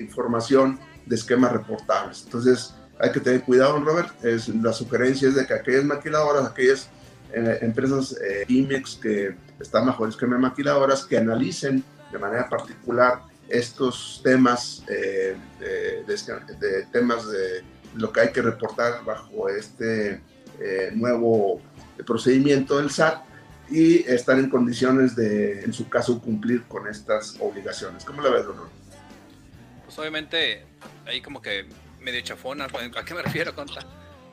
información 0.00 0.78
de 1.04 1.14
esquemas 1.14 1.52
reportables. 1.52 2.22
Entonces, 2.24 2.74
hay 2.98 3.12
que 3.12 3.20
tener 3.20 3.42
cuidado, 3.42 3.78
Robert. 3.80 4.12
Es, 4.24 4.48
la 4.48 4.72
sugerencia 4.72 5.28
es 5.28 5.34
de 5.34 5.46
que 5.46 5.54
aquellas 5.54 5.84
maquiladoras, 5.84 6.46
aquellas 6.46 6.88
eh, 7.32 7.58
empresas 7.60 8.16
eh, 8.22 8.44
IMEX 8.48 8.96
que 8.96 9.36
está 9.60 9.82
mejor 9.82 10.08
esquema 10.08 10.36
de 10.36 10.42
maquiladoras 10.42 11.04
que 11.04 11.18
analicen 11.18 11.84
de 12.10 12.18
manera 12.18 12.48
particular 12.48 13.22
estos 13.48 14.20
temas 14.24 14.82
eh, 14.88 15.36
de, 15.60 16.86
temas 16.92 17.30
de 17.30 17.62
lo 17.94 18.12
que 18.12 18.20
hay 18.20 18.32
que 18.32 18.42
reportar 18.42 19.04
bajo 19.04 19.48
este 19.48 20.20
eh, 20.60 20.90
nuevo 20.94 21.60
procedimiento 22.06 22.78
del 22.78 22.90
SAT 22.90 23.22
y 23.70 23.98
estar 24.08 24.38
en 24.38 24.48
condiciones 24.48 25.16
de, 25.16 25.62
en 25.62 25.72
su 25.72 25.88
caso, 25.88 26.20
cumplir 26.20 26.62
con 26.64 26.86
estas 26.88 27.36
obligaciones. 27.40 28.04
¿Cómo 28.04 28.22
la 28.22 28.30
ves, 28.30 28.46
Donor? 28.46 28.68
Pues 29.84 29.98
obviamente, 29.98 30.64
ahí 31.06 31.20
como 31.20 31.42
que 31.42 31.66
medio 32.00 32.20
chafona, 32.20 32.66
¿a 32.66 33.04
qué 33.04 33.14
me 33.14 33.22
refiero, 33.22 33.54
Conta? 33.54 33.80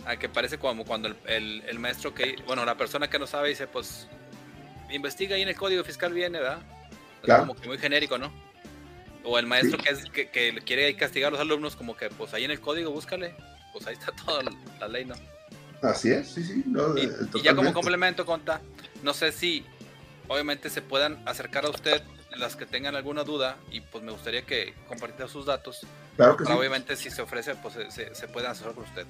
A 0.06 0.18
que 0.18 0.30
parece 0.30 0.58
como 0.58 0.86
cuando 0.86 1.16
el, 1.26 1.64
el, 1.68 1.80
maestro 1.80 2.14
que, 2.14 2.36
bueno, 2.46 2.66
la 2.66 2.76
persona 2.78 3.10
que 3.10 3.18
no 3.18 3.26
sabe 3.26 3.50
dice, 3.50 3.68
pues, 3.68 4.08
investiga 4.92 5.36
ahí 5.36 5.42
en 5.42 5.50
el 5.50 5.56
código 5.56 5.84
fiscal 5.84 6.14
viene, 6.14 6.40
¿verdad? 6.40 6.62
Claro. 7.24 7.48
Como 7.48 7.60
que 7.60 7.68
muy 7.68 7.78
genérico, 7.78 8.18
¿no? 8.18 8.32
O 9.24 9.40
el 9.40 9.48
maestro 9.48 9.78
que, 9.78 9.90
es, 9.90 10.06
que, 10.12 10.30
que, 10.30 10.60
quiere 10.66 10.96
castigar 10.96 11.30
a 11.30 11.32
los 11.32 11.40
alumnos, 11.40 11.76
como 11.76 11.96
que, 11.96 12.10
pues, 12.10 12.34
ahí 12.34 12.44
en 12.44 12.52
el 12.52 12.60
código 12.60 12.92
búscale, 12.92 13.34
pues 13.72 13.88
ahí 13.88 13.94
está 13.94 14.12
toda 14.26 14.44
la 14.80 14.88
ley, 14.88 15.06
¿no? 15.06 15.16
Así 15.84 16.12
es, 16.12 16.30
sí, 16.30 16.44
sí. 16.44 16.64
y, 17.36 17.42
ya 17.42 17.56
como 17.56 17.74
complemento, 17.74 18.26
Conta, 18.26 18.62
no 19.04 19.14
sé 19.14 19.32
si 19.32 19.66
obviamente 20.28 20.70
se 20.70 20.82
puedan 20.82 21.22
acercar 21.28 21.66
a 21.66 21.70
usted 21.70 22.02
las 22.38 22.56
que 22.56 22.66
tengan 22.66 22.96
alguna 22.96 23.24
duda 23.24 23.58
y 23.72 23.82
pues 23.82 24.04
me 24.04 24.12
gustaría 24.12 24.44
que 24.44 24.74
compartiera 24.88 25.28
sus 25.28 25.46
datos. 25.46 25.86
Claro 26.16 26.38
que 26.38 26.46
sí. 26.46 26.52
Obviamente 26.52 26.96
si 26.96 27.12
se 27.12 27.22
ofrece, 27.22 27.54
pues 27.56 27.76
se, 27.90 28.16
se 28.16 28.28
pueden 28.30 28.50
asesorar 28.50 28.76
con 28.76 28.86
usted. 28.86 29.06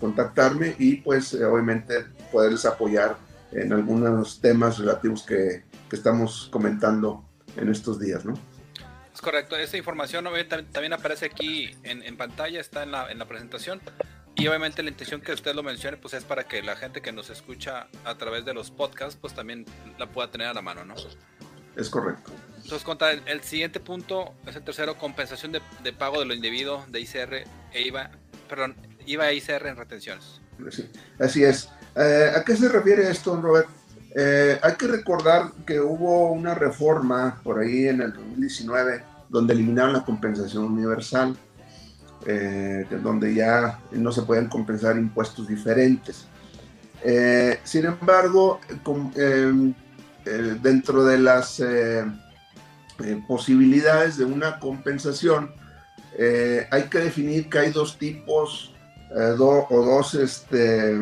contactarme 0.01 0.75
y 0.77 0.97
pues 0.97 1.35
obviamente 1.35 2.05
poderles 2.33 2.65
apoyar 2.65 3.17
en 3.53 3.73
algunos 3.73 4.41
temas 4.41 4.79
relativos 4.79 5.23
que, 5.23 5.63
que 5.89 5.95
estamos 5.95 6.49
comentando 6.51 7.25
en 7.57 7.69
estos 7.69 8.01
días, 8.01 8.25
¿no? 8.25 8.35
Es 9.15 9.21
correcto, 9.21 9.55
esta 9.55 9.77
información 9.77 10.25
también 10.73 10.93
aparece 10.93 11.27
aquí 11.27 11.77
en, 11.85 12.17
pantalla, 12.17 12.61
está 12.61 12.83
en 12.83 12.91
la 12.91 13.25
presentación. 13.29 13.81
Y 14.37 14.49
obviamente 14.49 14.83
la 14.83 14.91
intención 14.91 15.21
que 15.21 15.33
usted 15.33 15.55
lo 15.55 15.63
mencione, 15.63 15.97
pues 15.97 16.15
es 16.15 16.25
para 16.25 16.45
que 16.45 16.63
la 16.63 16.77
gente 16.77 17.01
que 17.01 17.13
nos 17.13 17.31
escucha 17.31 17.87
a 18.05 18.15
través 18.17 18.45
de 18.45 18.53
los 18.53 18.71
podcasts, 18.71 19.17
pues 19.21 19.33
también 19.35 19.65
la 19.99 20.07
pueda 20.07 20.31
tener 20.31 20.49
a 20.49 20.55
la 20.55 20.63
mano, 20.63 20.85
¿no? 20.85 20.95
Es 21.77 21.89
correcto. 21.89 22.33
Entonces, 22.57 22.83
conta, 22.83 23.13
el, 23.13 23.43
siguiente 23.43 23.79
punto 23.79 24.35
es 24.47 24.57
el 24.57 24.65
tercero, 24.65 24.97
compensación 24.97 25.53
de, 25.53 25.93
pago 25.93 26.19
de 26.19 26.27
lo 26.27 26.35
indebido 26.35 26.85
de 26.89 27.01
ICR 27.01 27.45
e 27.73 27.83
IVA, 27.83 28.11
perdón, 28.49 28.75
IVA 29.07 29.31
e 29.31 29.37
ICR 29.37 29.67
en 29.67 29.77
retenciones. 29.77 30.41
Sí, 30.71 30.89
así 31.19 31.45
es. 31.45 31.69
Eh, 31.95 32.33
¿A 32.35 32.43
qué 32.45 32.57
se 32.57 32.69
refiere 32.69 33.09
esto, 33.11 33.41
Robert? 33.41 33.69
Eh, 34.17 34.59
hay 34.63 34.75
que 34.75 34.87
recordar 34.87 35.51
que 35.67 35.81
hubo 35.81 36.31
una 36.33 36.55
reforma 36.55 37.41
por 37.43 37.61
ahí 37.61 37.89
en 37.89 38.01
el 38.01 38.13
2019 38.13 39.03
donde 39.29 39.55
eliminaron 39.55 39.93
la 39.93 40.05
compensación 40.05 40.65
universal 40.65 41.37
eh, 42.27 42.87
donde 43.03 43.35
ya 43.35 43.79
no 43.93 44.11
se 44.11 44.23
pueden 44.23 44.49
compensar 44.49 44.97
impuestos 44.97 45.47
diferentes. 45.47 46.27
Eh, 47.03 47.61
sin 47.65 47.85
embargo, 47.85 48.61
em, 49.15 49.75
eh, 50.25 50.57
dentro 50.63 51.05
de 51.05 51.19
las 51.19 51.63
posibilidades 53.29 54.17
de 54.17 54.25
una 54.25 54.59
compensación, 54.59 55.51
hay 56.71 56.83
que 56.85 56.99
definir 56.99 57.51
que 57.51 57.59
hay 57.59 57.71
dos 57.73 57.99
tipos 57.99 58.73
o 59.11 59.85
dos 59.85 60.15
este, 60.15 60.97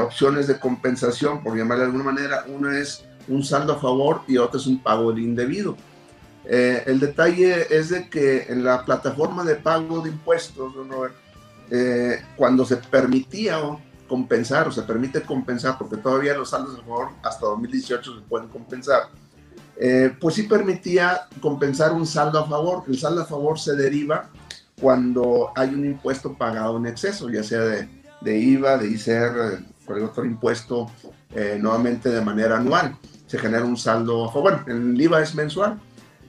opciones 0.00 0.48
de 0.48 0.58
compensación, 0.58 1.42
por 1.42 1.56
llamarle 1.56 1.84
de 1.84 1.86
alguna 1.86 2.04
manera. 2.04 2.44
Una 2.48 2.78
es 2.78 3.04
un 3.28 3.42
saldo 3.42 3.74
a 3.74 3.80
favor 3.80 4.22
y 4.26 4.36
otra 4.36 4.60
es 4.60 4.66
un 4.66 4.82
pago 4.82 5.16
indebido. 5.16 5.76
Eh, 6.46 6.82
el 6.86 7.00
detalle 7.00 7.66
es 7.74 7.88
de 7.88 8.08
que 8.08 8.42
en 8.48 8.64
la 8.64 8.84
plataforma 8.84 9.44
de 9.44 9.56
pago 9.56 10.00
de 10.00 10.10
impuestos, 10.10 10.74
eh, 11.70 12.22
cuando 12.36 12.64
se 12.64 12.76
permitía 12.76 13.58
compensar 14.06 14.68
o 14.68 14.72
se 14.72 14.82
permite 14.82 15.22
compensar, 15.22 15.78
porque 15.78 15.96
todavía 15.96 16.34
los 16.34 16.50
saldos 16.50 16.78
a 16.78 16.82
favor 16.82 17.08
hasta 17.22 17.46
2018 17.46 18.16
se 18.16 18.20
pueden 18.22 18.48
compensar, 18.48 19.04
eh, 19.76 20.14
pues 20.20 20.34
sí 20.34 20.42
permitía 20.44 21.28
compensar 21.40 21.92
un 21.92 22.06
saldo 22.06 22.38
a 22.38 22.46
favor. 22.46 22.84
El 22.86 22.98
saldo 22.98 23.22
a 23.22 23.24
favor 23.24 23.58
se 23.58 23.74
deriva 23.74 24.28
cuando 24.80 25.50
hay 25.56 25.70
un 25.70 25.86
impuesto 25.86 26.34
pagado 26.34 26.76
en 26.76 26.86
exceso, 26.86 27.30
ya 27.30 27.42
sea 27.42 27.60
de, 27.60 27.88
de 28.20 28.38
IVA, 28.38 28.76
de 28.76 28.88
ICR, 28.88 29.64
cualquier 29.86 30.10
otro 30.10 30.24
impuesto, 30.24 30.90
nuevamente 31.58 32.10
de 32.10 32.20
manera 32.20 32.58
anual. 32.58 32.96
Se 33.26 33.38
genera 33.38 33.64
un 33.64 33.76
saldo 33.76 34.26
a 34.26 34.32
favor. 34.32 34.62
Bueno, 34.64 34.92
el 34.92 35.00
IVA 35.00 35.22
es 35.22 35.34
mensual 35.34 35.80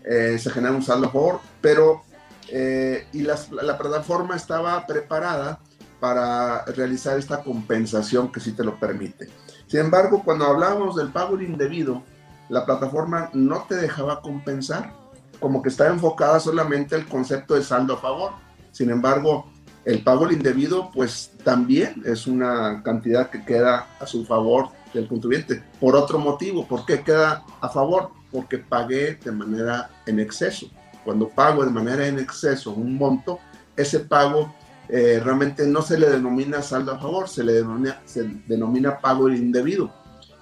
eh, 0.07 0.37
se 0.39 0.49
genera 0.49 0.73
un 0.73 0.83
saldo 0.83 1.07
a 1.07 1.11
favor, 1.11 1.39
pero 1.61 2.03
eh, 2.49 3.07
y 3.11 3.21
la, 3.23 3.35
plataforma 3.77 4.35
estaba 4.35 4.85
preparada 4.85 5.59
para 5.99 6.63
realizar 6.65 7.17
esta 7.17 7.43
compensación 7.43 8.31
que 8.31 8.39
sí 8.39 8.51
te 8.51 8.63
lo 8.63 8.79
permite. 8.79 9.29
Sin 9.67 9.79
embargo, 9.79 10.21
cuando 10.23 10.45
hablábamos 10.45 10.95
del 10.95 11.11
pago 11.11 11.39
indebido, 11.41 12.03
la 12.49 12.65
plataforma 12.65 13.31
no 13.33 13.65
te 13.67 13.75
dejaba 13.75 14.21
compensar, 14.21 14.93
como 15.39 15.63
que 15.63 15.69
estaba 15.69 15.89
enfocada 15.89 16.39
solamente 16.39 16.95
el 16.95 17.07
concepto 17.07 17.55
de 17.55 17.63
saldo 17.63 17.95
a 17.95 17.97
favor. 17.97 18.31
Sin 18.71 18.91
embargo, 18.91 19.47
el 19.83 20.03
pago 20.03 20.31
indebido, 20.31 20.91
pues 20.93 21.31
también 21.43 22.03
es 22.05 22.27
una 22.27 22.83
cantidad 22.83 23.29
que 23.29 23.43
queda 23.43 23.87
a 23.99 24.05
su 24.05 24.25
favor 24.25 24.69
del 24.93 25.07
contribuyente. 25.07 25.63
Por 25.79 25.95
otro 25.95 26.19
motivo, 26.19 26.67
¿por 26.67 26.85
qué 26.85 27.01
queda 27.01 27.43
a 27.59 27.69
favor? 27.69 28.11
Porque 28.35 28.57
pagué 28.57 29.17
de 29.23 29.31
manera 29.31 29.89
en 30.05 30.19
exceso. 30.19 30.67
Cuando 31.05 31.29
pago 31.29 31.63
de 31.63 31.71
manera 31.71 32.05
en 32.05 32.19
exceso 32.19 32.71
un 32.71 32.97
monto, 32.97 33.39
ese 33.77 34.01
pago 34.01 34.53
eh, 34.89 35.21
realmente 35.23 35.65
no 35.65 35.81
se 35.81 35.97
le 35.97 36.09
denomina 36.09 36.61
saldo 36.61 36.91
a 36.91 36.99
favor, 36.99 37.29
se 37.29 37.45
le 37.45 37.53
denomina, 37.53 38.01
se 38.03 38.23
denomina 38.45 38.99
pago 38.99 39.29
indebido, 39.29 39.89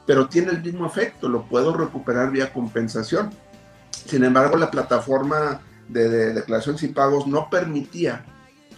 pero 0.07 0.27
tiene 0.27 0.51
el 0.51 0.63
mismo 0.63 0.87
efecto, 0.87 1.29
lo 1.29 1.47
puedo 1.47 1.77
recuperar 1.77 2.31
vía 2.31 2.51
compensación. 2.51 3.29
Sin 3.91 4.23
embargo, 4.23 4.57
la 4.57 4.71
plataforma 4.71 5.61
de, 5.87 6.09
de 6.09 6.33
declaraciones 6.33 6.81
y 6.81 6.87
pagos 6.87 7.27
no 7.27 7.47
permitía 7.47 8.25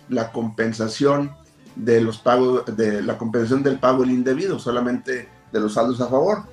la 0.10 0.34
compensación 0.34 1.32
de 1.78 2.01
los 2.01 2.17
pagos, 2.17 2.65
de 2.75 3.01
la 3.01 3.17
compensación 3.17 3.63
del 3.63 3.80
pago 3.80 4.04
indebido, 4.04 4.60
solamente 4.60 5.30
de 5.54 5.60
los 5.62 5.73
saldos 5.73 6.01
a 6.01 6.08
favor. 6.08 6.43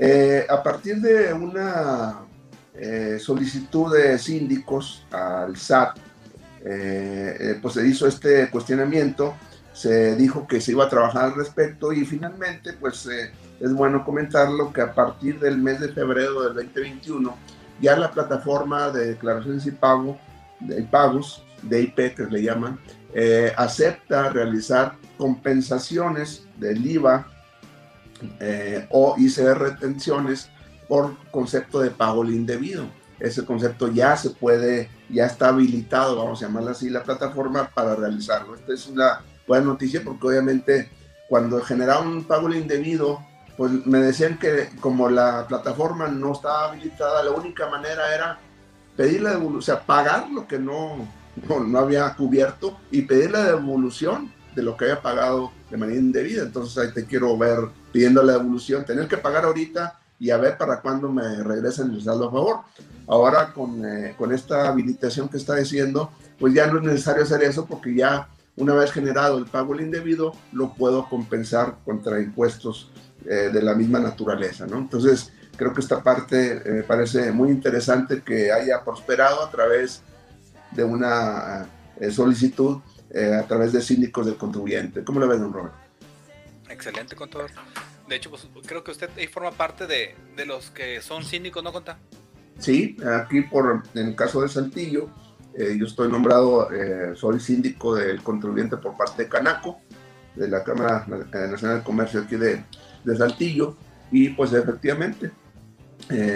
Eh, 0.00 0.46
a 0.48 0.62
partir 0.62 1.00
de 1.00 1.32
una 1.32 2.20
eh, 2.74 3.18
solicitud 3.20 3.92
de 3.92 4.16
síndicos 4.18 5.04
al 5.10 5.56
SAT, 5.56 5.98
eh, 6.64 7.58
pues 7.60 7.74
se 7.74 7.86
hizo 7.86 8.06
este 8.06 8.48
cuestionamiento, 8.48 9.34
se 9.72 10.14
dijo 10.14 10.46
que 10.46 10.60
se 10.60 10.72
iba 10.72 10.84
a 10.84 10.88
trabajar 10.88 11.24
al 11.24 11.34
respecto 11.34 11.92
y 11.92 12.04
finalmente, 12.04 12.74
pues 12.74 13.08
es 13.08 13.72
bueno 13.72 14.04
comentarlo 14.04 14.72
que 14.72 14.82
a 14.82 14.94
partir 14.94 15.40
del 15.40 15.58
mes 15.58 15.80
de 15.80 15.88
febrero 15.88 16.42
del 16.42 16.54
2021, 16.54 17.36
ya 17.80 17.96
la 17.96 18.10
plataforma 18.10 18.90
de 18.90 19.06
declaraciones 19.08 19.66
y 19.66 19.72
pago, 19.72 20.16
de 20.60 20.82
pagos, 20.82 21.44
de 21.62 21.82
IP 21.82 22.14
que 22.14 22.26
le 22.30 22.42
llaman, 22.42 22.78
acepta 23.56 24.30
realizar 24.30 24.94
compensaciones 25.16 26.44
del 26.56 26.84
IVA 26.86 27.26
eh, 28.40 28.86
o 28.90 29.14
hice 29.18 29.54
retenciones 29.54 30.48
por 30.88 31.16
concepto 31.30 31.80
de 31.80 31.90
pago 31.90 32.24
indebido. 32.24 32.86
Ese 33.20 33.44
concepto 33.44 33.88
ya 33.88 34.16
se 34.16 34.30
puede, 34.30 34.90
ya 35.08 35.26
está 35.26 35.48
habilitado, 35.48 36.16
vamos 36.16 36.42
a 36.42 36.46
llamarlo 36.46 36.70
así, 36.70 36.88
la 36.88 37.02
plataforma 37.02 37.68
para 37.74 37.96
realizarlo. 37.96 38.54
Esta 38.54 38.72
es 38.72 38.86
una 38.86 39.20
buena 39.46 39.66
noticia 39.66 40.02
porque 40.04 40.26
obviamente 40.28 40.90
cuando 41.28 41.60
generaba 41.60 42.00
un 42.00 42.24
pago 42.24 42.52
indebido, 42.54 43.20
pues 43.56 43.72
me 43.86 43.98
decían 43.98 44.38
que 44.38 44.70
como 44.80 45.08
la 45.08 45.46
plataforma 45.48 46.08
no 46.08 46.32
estaba 46.32 46.68
habilitada, 46.70 47.24
la 47.24 47.32
única 47.32 47.68
manera 47.68 48.14
era 48.14 48.38
pedir 48.96 49.22
la 49.22 49.30
devolución, 49.30 49.58
o 49.58 49.62
sea, 49.62 49.80
pagar 49.80 50.30
lo 50.30 50.46
que 50.46 50.58
no, 50.58 51.08
no, 51.48 51.60
no 51.60 51.78
había 51.78 52.14
cubierto 52.14 52.78
y 52.90 53.02
pedir 53.02 53.32
la 53.32 53.44
devolución 53.44 54.32
de 54.54 54.62
lo 54.62 54.76
que 54.76 54.86
había 54.86 55.02
pagado 55.02 55.52
de 55.70 55.76
manera 55.76 55.98
indebida. 55.98 56.42
Entonces 56.42 56.78
ahí 56.78 56.92
te 56.92 57.04
quiero 57.04 57.36
ver 57.36 57.58
pidiendo 57.92 58.22
la 58.22 58.34
devolución. 58.34 58.84
Tener 58.84 59.08
que 59.08 59.16
pagar 59.16 59.44
ahorita 59.44 59.98
y 60.20 60.30
a 60.30 60.36
ver 60.36 60.56
para 60.58 60.80
cuándo 60.80 61.10
me 61.10 61.42
regresen 61.42 61.92
el 61.92 62.02
saldo 62.02 62.28
a 62.28 62.32
favor. 62.32 62.60
Ahora 63.06 63.52
con, 63.52 63.84
eh, 63.84 64.14
con 64.18 64.32
esta 64.32 64.68
habilitación 64.68 65.28
que 65.28 65.36
está 65.36 65.54
diciendo, 65.54 66.10
pues 66.38 66.54
ya 66.54 66.66
no 66.66 66.78
es 66.78 66.84
necesario 66.84 67.22
hacer 67.22 67.42
eso 67.42 67.66
porque 67.66 67.94
ya 67.94 68.28
una 68.56 68.74
vez 68.74 68.90
generado 68.90 69.38
el 69.38 69.46
pago 69.46 69.74
el 69.74 69.82
indebido, 69.82 70.34
lo 70.52 70.74
puedo 70.74 71.08
compensar 71.08 71.76
contra 71.84 72.20
impuestos 72.20 72.90
eh, 73.24 73.50
de 73.52 73.62
la 73.62 73.74
misma 73.74 74.00
naturaleza, 74.00 74.66
¿no? 74.66 74.78
Entonces, 74.78 75.32
creo 75.56 75.72
que 75.72 75.80
esta 75.80 76.02
parte 76.02 76.60
me 76.66 76.82
parece 76.82 77.30
muy 77.30 77.50
interesante 77.50 78.22
que 78.22 78.50
haya 78.50 78.82
prosperado 78.84 79.44
a 79.44 79.50
través 79.50 80.02
de 80.72 80.84
una 80.84 81.68
solicitud 82.10 82.78
a 83.14 83.42
través 83.44 83.72
de 83.72 83.80
síndicos 83.80 84.26
del 84.26 84.36
contribuyente. 84.36 85.02
¿Cómo 85.02 85.18
lo 85.18 85.26
ves, 85.26 85.40
don 85.40 85.52
Robert? 85.52 85.87
Excelente, 86.68 87.16
contador. 87.16 87.50
De 88.08 88.16
hecho, 88.16 88.30
pues, 88.30 88.48
creo 88.66 88.82
que 88.82 88.90
usted 88.90 89.10
ahí 89.16 89.26
forma 89.26 89.50
parte 89.50 89.86
de, 89.86 90.14
de 90.36 90.46
los 90.46 90.70
que 90.70 91.00
son 91.00 91.24
síndicos, 91.24 91.62
¿no, 91.62 91.72
Conta? 91.72 91.98
Sí, 92.58 92.96
aquí 93.20 93.42
por, 93.42 93.82
en 93.94 94.08
el 94.08 94.16
caso 94.16 94.42
de 94.42 94.48
Saltillo, 94.48 95.08
eh, 95.54 95.76
yo 95.78 95.86
estoy 95.86 96.10
nombrado, 96.10 96.72
eh, 96.72 97.14
soy 97.14 97.40
síndico 97.40 97.94
del 97.94 98.22
contribuyente 98.22 98.76
por 98.76 98.96
parte 98.96 99.24
de 99.24 99.28
Canaco, 99.28 99.80
de 100.34 100.48
la 100.48 100.62
Cámara 100.64 101.06
eh, 101.08 101.48
Nacional 101.50 101.78
de 101.78 101.84
Comercio 101.84 102.20
aquí 102.20 102.36
de, 102.36 102.64
de 103.04 103.16
Saltillo, 103.16 103.76
y 104.10 104.30
pues 104.30 104.52
efectivamente, 104.52 105.30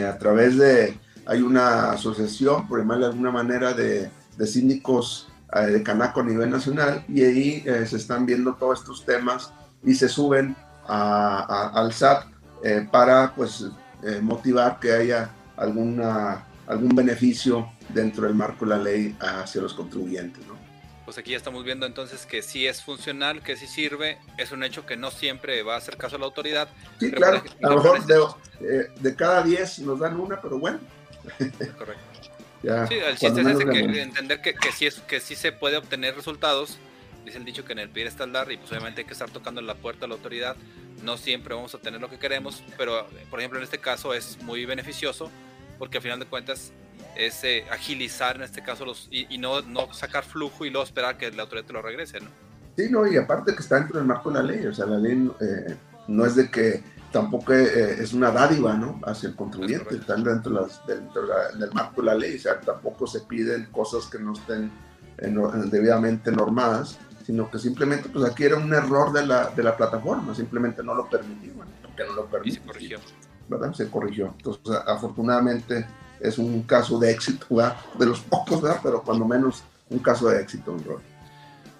a 0.06 0.18
través 0.18 0.58
de, 0.58 0.98
hay 1.24 1.40
una 1.40 1.92
asociación, 1.92 2.68
por 2.68 2.80
llamarle 2.80 3.06
de 3.06 3.12
alguna 3.12 3.30
manera, 3.30 3.72
de, 3.72 4.10
de 4.36 4.46
síndicos 4.46 5.28
de 5.54 5.82
Canaco 5.82 6.20
a 6.20 6.24
nivel 6.24 6.50
nacional, 6.50 7.04
y 7.08 7.22
ahí 7.22 7.64
se 7.86 7.96
están 7.96 8.26
viendo 8.26 8.54
todos 8.54 8.80
estos 8.80 9.04
temas 9.04 9.52
y 9.84 9.94
se 9.94 10.08
suben 10.08 10.56
al 10.86 11.92
SAT 11.92 12.26
eh, 12.64 12.86
para 12.90 13.34
pues, 13.34 13.66
eh, 14.02 14.20
motivar 14.20 14.78
que 14.80 14.92
haya 14.92 15.30
alguna, 15.56 16.44
algún 16.66 16.94
beneficio 16.94 17.72
dentro 17.88 18.24
del 18.26 18.34
marco 18.34 18.64
de 18.64 18.76
la 18.76 18.78
ley 18.78 19.16
hacia 19.20 19.62
los 19.62 19.74
contribuyentes. 19.74 20.46
¿no? 20.46 20.56
Pues 21.04 21.18
aquí 21.18 21.32
ya 21.32 21.36
estamos 21.36 21.64
viendo 21.64 21.86
entonces 21.86 22.26
que 22.26 22.42
sí 22.42 22.66
es 22.66 22.82
funcional, 22.82 23.42
que 23.42 23.56
sí 23.56 23.66
sirve, 23.66 24.18
es 24.38 24.52
un 24.52 24.62
hecho 24.62 24.86
que 24.86 24.96
no 24.96 25.10
siempre 25.10 25.62
va 25.62 25.74
a 25.74 25.78
hacer 25.78 25.96
caso 25.96 26.16
a 26.16 26.18
la 26.18 26.26
autoridad. 26.26 26.68
Sí, 27.00 27.10
claro, 27.10 27.42
a 27.62 27.68
lo 27.68 27.76
mejor 27.76 28.06
de, 28.06 28.88
de, 29.00 29.16
cada 29.16 29.42
10 29.42 29.80
nos 29.80 29.98
dan 29.98 30.18
una, 30.18 30.40
pero 30.40 30.58
bueno. 30.58 30.78
Correcto. 31.78 32.02
sí, 32.88 32.94
el 32.94 33.18
chiste 33.18 33.40
es 33.40 33.46
ese, 33.46 33.64
que, 33.64 34.02
entender 34.02 34.40
que, 34.40 34.54
que, 34.54 34.70
sí 34.70 34.86
es, 34.86 35.00
que 35.00 35.18
sí 35.18 35.34
se 35.34 35.50
puede 35.50 35.76
obtener 35.76 36.14
resultados 36.14 36.78
dice 37.24 37.38
el 37.38 37.44
dicho 37.44 37.64
que 37.64 37.72
en 37.72 37.80
el 37.80 37.88
pedir 37.88 38.06
está 38.06 38.24
el 38.24 38.32
dar 38.32 38.50
y 38.50 38.56
pues 38.56 38.70
obviamente 38.70 39.02
hay 39.02 39.06
que 39.06 39.12
estar 39.12 39.30
tocando 39.30 39.60
la 39.60 39.74
puerta 39.74 40.06
a 40.06 40.08
la 40.08 40.14
autoridad. 40.14 40.56
No 41.02 41.16
siempre 41.16 41.54
vamos 41.54 41.74
a 41.74 41.78
tener 41.78 42.00
lo 42.00 42.08
que 42.08 42.18
queremos, 42.18 42.62
pero 42.76 43.06
por 43.30 43.40
ejemplo 43.40 43.58
en 43.58 43.64
este 43.64 43.78
caso 43.78 44.14
es 44.14 44.40
muy 44.42 44.64
beneficioso 44.64 45.30
porque 45.78 45.98
al 45.98 46.02
final 46.02 46.18
de 46.18 46.26
cuentas 46.26 46.72
es 47.16 47.44
eh, 47.44 47.64
agilizar 47.70 48.36
en 48.36 48.42
este 48.42 48.62
caso 48.62 48.84
los 48.84 49.08
y, 49.10 49.38
no, 49.38 49.62
no 49.62 49.92
sacar 49.92 50.24
flujo 50.24 50.64
y 50.64 50.70
luego 50.70 50.84
esperar 50.84 51.18
que 51.18 51.30
la 51.32 51.42
autoridad 51.42 51.66
te 51.66 51.72
lo 51.72 51.82
regrese, 51.82 52.20
¿no? 52.20 52.28
Sí, 52.76 52.88
no, 52.90 53.06
y 53.06 53.16
aparte 53.16 53.54
que 53.54 53.60
está 53.60 53.76
dentro 53.76 53.98
del 53.98 54.06
marco 54.06 54.30
de 54.30 54.42
la 54.42 54.42
ley, 54.42 54.66
o 54.66 54.72
sea, 54.72 54.86
la 54.86 54.98
ley 54.98 55.30
eh, 55.40 55.76
no 56.08 56.24
es 56.24 56.36
de 56.36 56.50
que 56.50 56.82
tampoco 57.10 57.52
eh, 57.52 57.96
es 58.00 58.14
una 58.14 58.30
dádiva, 58.30 58.72
¿no? 58.74 58.98
Hacia 59.04 59.28
el 59.28 59.36
contribuyente, 59.36 59.96
están 59.96 60.24
dentro, 60.24 60.52
las, 60.52 60.84
dentro 60.86 61.22
del 61.58 61.72
marco 61.72 62.00
de 62.00 62.06
la 62.06 62.14
ley, 62.14 62.36
o 62.36 62.40
sea, 62.40 62.58
tampoco 62.60 63.06
se 63.06 63.20
piden 63.20 63.66
cosas 63.66 64.06
que 64.06 64.18
no 64.18 64.32
estén 64.32 64.70
debidamente 65.70 66.32
normadas 66.32 66.98
sino 67.24 67.50
que 67.50 67.58
simplemente 67.58 68.08
pues 68.08 68.24
aquí 68.24 68.44
era 68.44 68.56
un 68.56 68.72
error 68.72 69.12
de 69.12 69.26
la, 69.26 69.50
de 69.50 69.62
la 69.62 69.76
plataforma, 69.76 70.34
simplemente 70.34 70.82
no 70.82 70.94
lo 70.94 71.08
permitió, 71.08 71.52
porque 71.82 72.04
no 72.04 72.14
lo 72.14 72.26
permitió. 72.26 72.52
Y 72.52 72.56
se 72.56 72.66
corrigió. 72.66 73.00
¿verdad? 73.48 73.72
Se 73.74 73.90
corrigió. 73.90 74.34
Entonces, 74.36 74.76
afortunadamente 74.86 75.86
es 76.20 76.38
un 76.38 76.62
caso 76.62 76.98
de 76.98 77.10
éxito, 77.10 77.46
¿verdad? 77.50 77.76
De 77.98 78.06
los 78.06 78.20
pocos, 78.20 78.62
¿verdad? 78.62 78.80
Pero 78.82 79.02
cuando 79.02 79.26
menos 79.26 79.62
un 79.90 79.98
caso 79.98 80.28
de 80.28 80.40
éxito, 80.40 80.76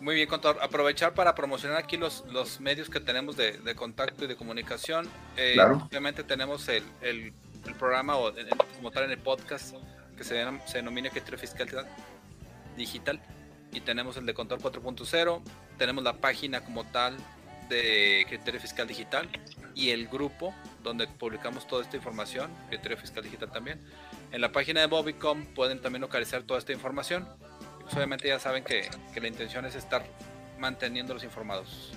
Muy 0.01 0.15
bien, 0.17 0.29
contador. 0.29 0.63
Aprovechar 0.63 1.15
para 1.15 1.35
promocionar 1.35 1.79
aquí 1.79 1.97
los, 1.97 2.25
los 2.31 2.61
medios 2.61 2.91
que 2.91 3.01
tenemos 3.01 3.37
de, 3.37 3.53
de 3.59 3.75
contacto 3.75 4.25
y 4.25 4.29
de 4.29 4.37
comunicación. 4.37 5.09
Eh, 5.37 5.53
claro. 5.55 5.87
Obviamente 5.89 6.25
tenemos 6.25 6.69
el, 6.69 6.83
el, 7.01 7.33
el 7.67 7.75
programa, 7.77 8.17
o 8.17 8.33
como 8.77 8.91
tal 8.91 9.05
en 9.05 9.13
el 9.13 9.19
podcast, 9.19 9.75
que 10.17 10.25
se, 10.25 10.45
se 10.67 10.79
denomina 10.79 11.09
Criterio 11.11 11.39
Fiscal 11.39 11.69
Digital 12.77 13.21
y 13.73 13.81
tenemos 13.81 14.17
el 14.17 14.27
de 14.27 14.35
Control 14.35 14.61
4.0, 14.61 15.41
tenemos 15.79 16.05
la 16.05 16.15
página 16.15 16.63
como 16.65 16.85
tal 16.85 17.17
de 17.69 18.25
Criterio 18.29 18.61
Fiscal 18.61 18.87
Digital 18.87 19.29
y 19.75 19.91
el 19.91 20.09
grupo 20.09 20.55
donde 20.83 21.07
publicamos 21.09 21.67
toda 21.67 21.83
esta 21.83 21.97
información, 21.97 22.51
Criterio 22.69 22.99
Fiscal 22.99 23.25
Digital 23.25 23.51
también. 23.51 23.81
En 24.31 24.41
la 24.41 24.53
página 24.53 24.81
de 24.81 24.87
Bobicom 24.87 25.47
pueden 25.55 25.81
también 25.81 26.03
localizar 26.03 26.43
toda 26.43 26.59
esta 26.59 26.73
información. 26.73 27.27
Obviamente 27.95 28.29
ya 28.29 28.39
saben 28.39 28.63
que, 28.63 28.89
que, 29.13 29.21
la 29.21 29.29
intención 29.29 29.65
es 29.65 29.75
estar 29.75 30.05
manteniéndolos 30.59 31.25
informados. 31.25 31.93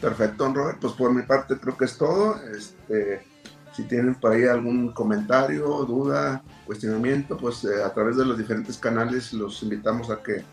Perfecto, 0.00 0.52
Robert. 0.52 0.78
Pues 0.80 0.92
por 0.94 1.12
mi 1.12 1.22
parte 1.22 1.58
creo 1.58 1.76
que 1.76 1.84
es 1.86 1.98
todo. 1.98 2.40
Este, 2.50 3.24
si 3.72 3.84
tienen 3.84 4.14
por 4.14 4.32
ahí 4.32 4.44
algún 4.44 4.92
comentario, 4.92 5.66
duda, 5.84 6.42
cuestionamiento, 6.66 7.36
pues 7.36 7.64
eh, 7.64 7.82
a 7.82 7.92
través 7.92 8.16
de 8.16 8.24
los 8.24 8.38
diferentes 8.38 8.78
canales 8.78 9.32
los 9.32 9.62
invitamos 9.62 10.10
a 10.10 10.22
que 10.22 10.44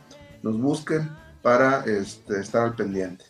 nos 0.41 0.59
busquen 0.59 1.09
para 1.41 1.83
este, 1.85 2.39
estar 2.39 2.63
al 2.63 2.75
pendiente. 2.75 3.25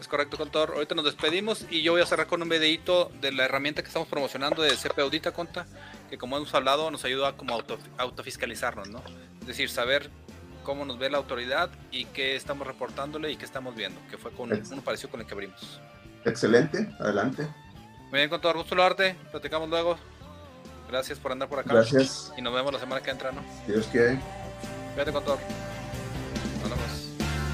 Es 0.00 0.06
correcto, 0.06 0.36
contador. 0.36 0.72
Ahorita 0.74 0.94
nos 0.94 1.04
despedimos 1.04 1.66
y 1.70 1.82
yo 1.82 1.92
voy 1.92 2.02
a 2.02 2.06
cerrar 2.06 2.26
con 2.26 2.40
un 2.42 2.48
videito 2.48 3.10
de 3.20 3.32
la 3.32 3.44
herramienta 3.44 3.82
que 3.82 3.88
estamos 3.88 4.08
promocionando 4.08 4.62
de 4.62 4.76
CP 4.76 5.02
Audita 5.02 5.32
Conta, 5.32 5.66
que 6.08 6.18
como 6.18 6.36
hemos 6.36 6.54
hablado 6.54 6.90
nos 6.90 7.04
ayuda 7.04 7.28
a 7.28 7.36
como 7.36 7.54
auto, 7.54 7.78
autofiscalizarnos, 7.96 8.88
¿no? 8.88 9.02
Es 9.40 9.46
decir, 9.46 9.68
saber 9.70 10.10
cómo 10.62 10.84
nos 10.84 10.98
ve 10.98 11.10
la 11.10 11.18
autoridad 11.18 11.70
y 11.90 12.04
qué 12.06 12.36
estamos 12.36 12.66
reportándole 12.66 13.32
y 13.32 13.36
qué 13.36 13.44
estamos 13.44 13.74
viendo, 13.74 14.00
que 14.10 14.18
fue 14.18 14.30
con 14.30 14.52
uno 14.52 14.82
parecido 14.82 15.10
con 15.10 15.20
el 15.20 15.26
que 15.26 15.34
abrimos. 15.34 15.80
Excelente, 16.24 16.88
adelante. 17.00 17.48
Muy 18.10 18.20
bien, 18.20 18.30
contador, 18.30 18.58
gusto 18.58 18.80
arte, 18.82 19.16
platicamos 19.30 19.68
luego. 19.68 19.98
Gracias 20.88 21.18
por 21.18 21.32
andar 21.32 21.48
por 21.48 21.58
acá. 21.58 21.74
Gracias. 21.74 22.32
Y 22.36 22.42
nos 22.42 22.54
vemos 22.54 22.72
la 22.72 22.78
semana 22.78 23.02
que 23.02 23.10
entra, 23.10 23.32
¿no? 23.32 23.42
Dios 23.66 23.86
quiere. 23.88 24.18
Cuídate, 24.94 25.12
contador. 25.12 25.38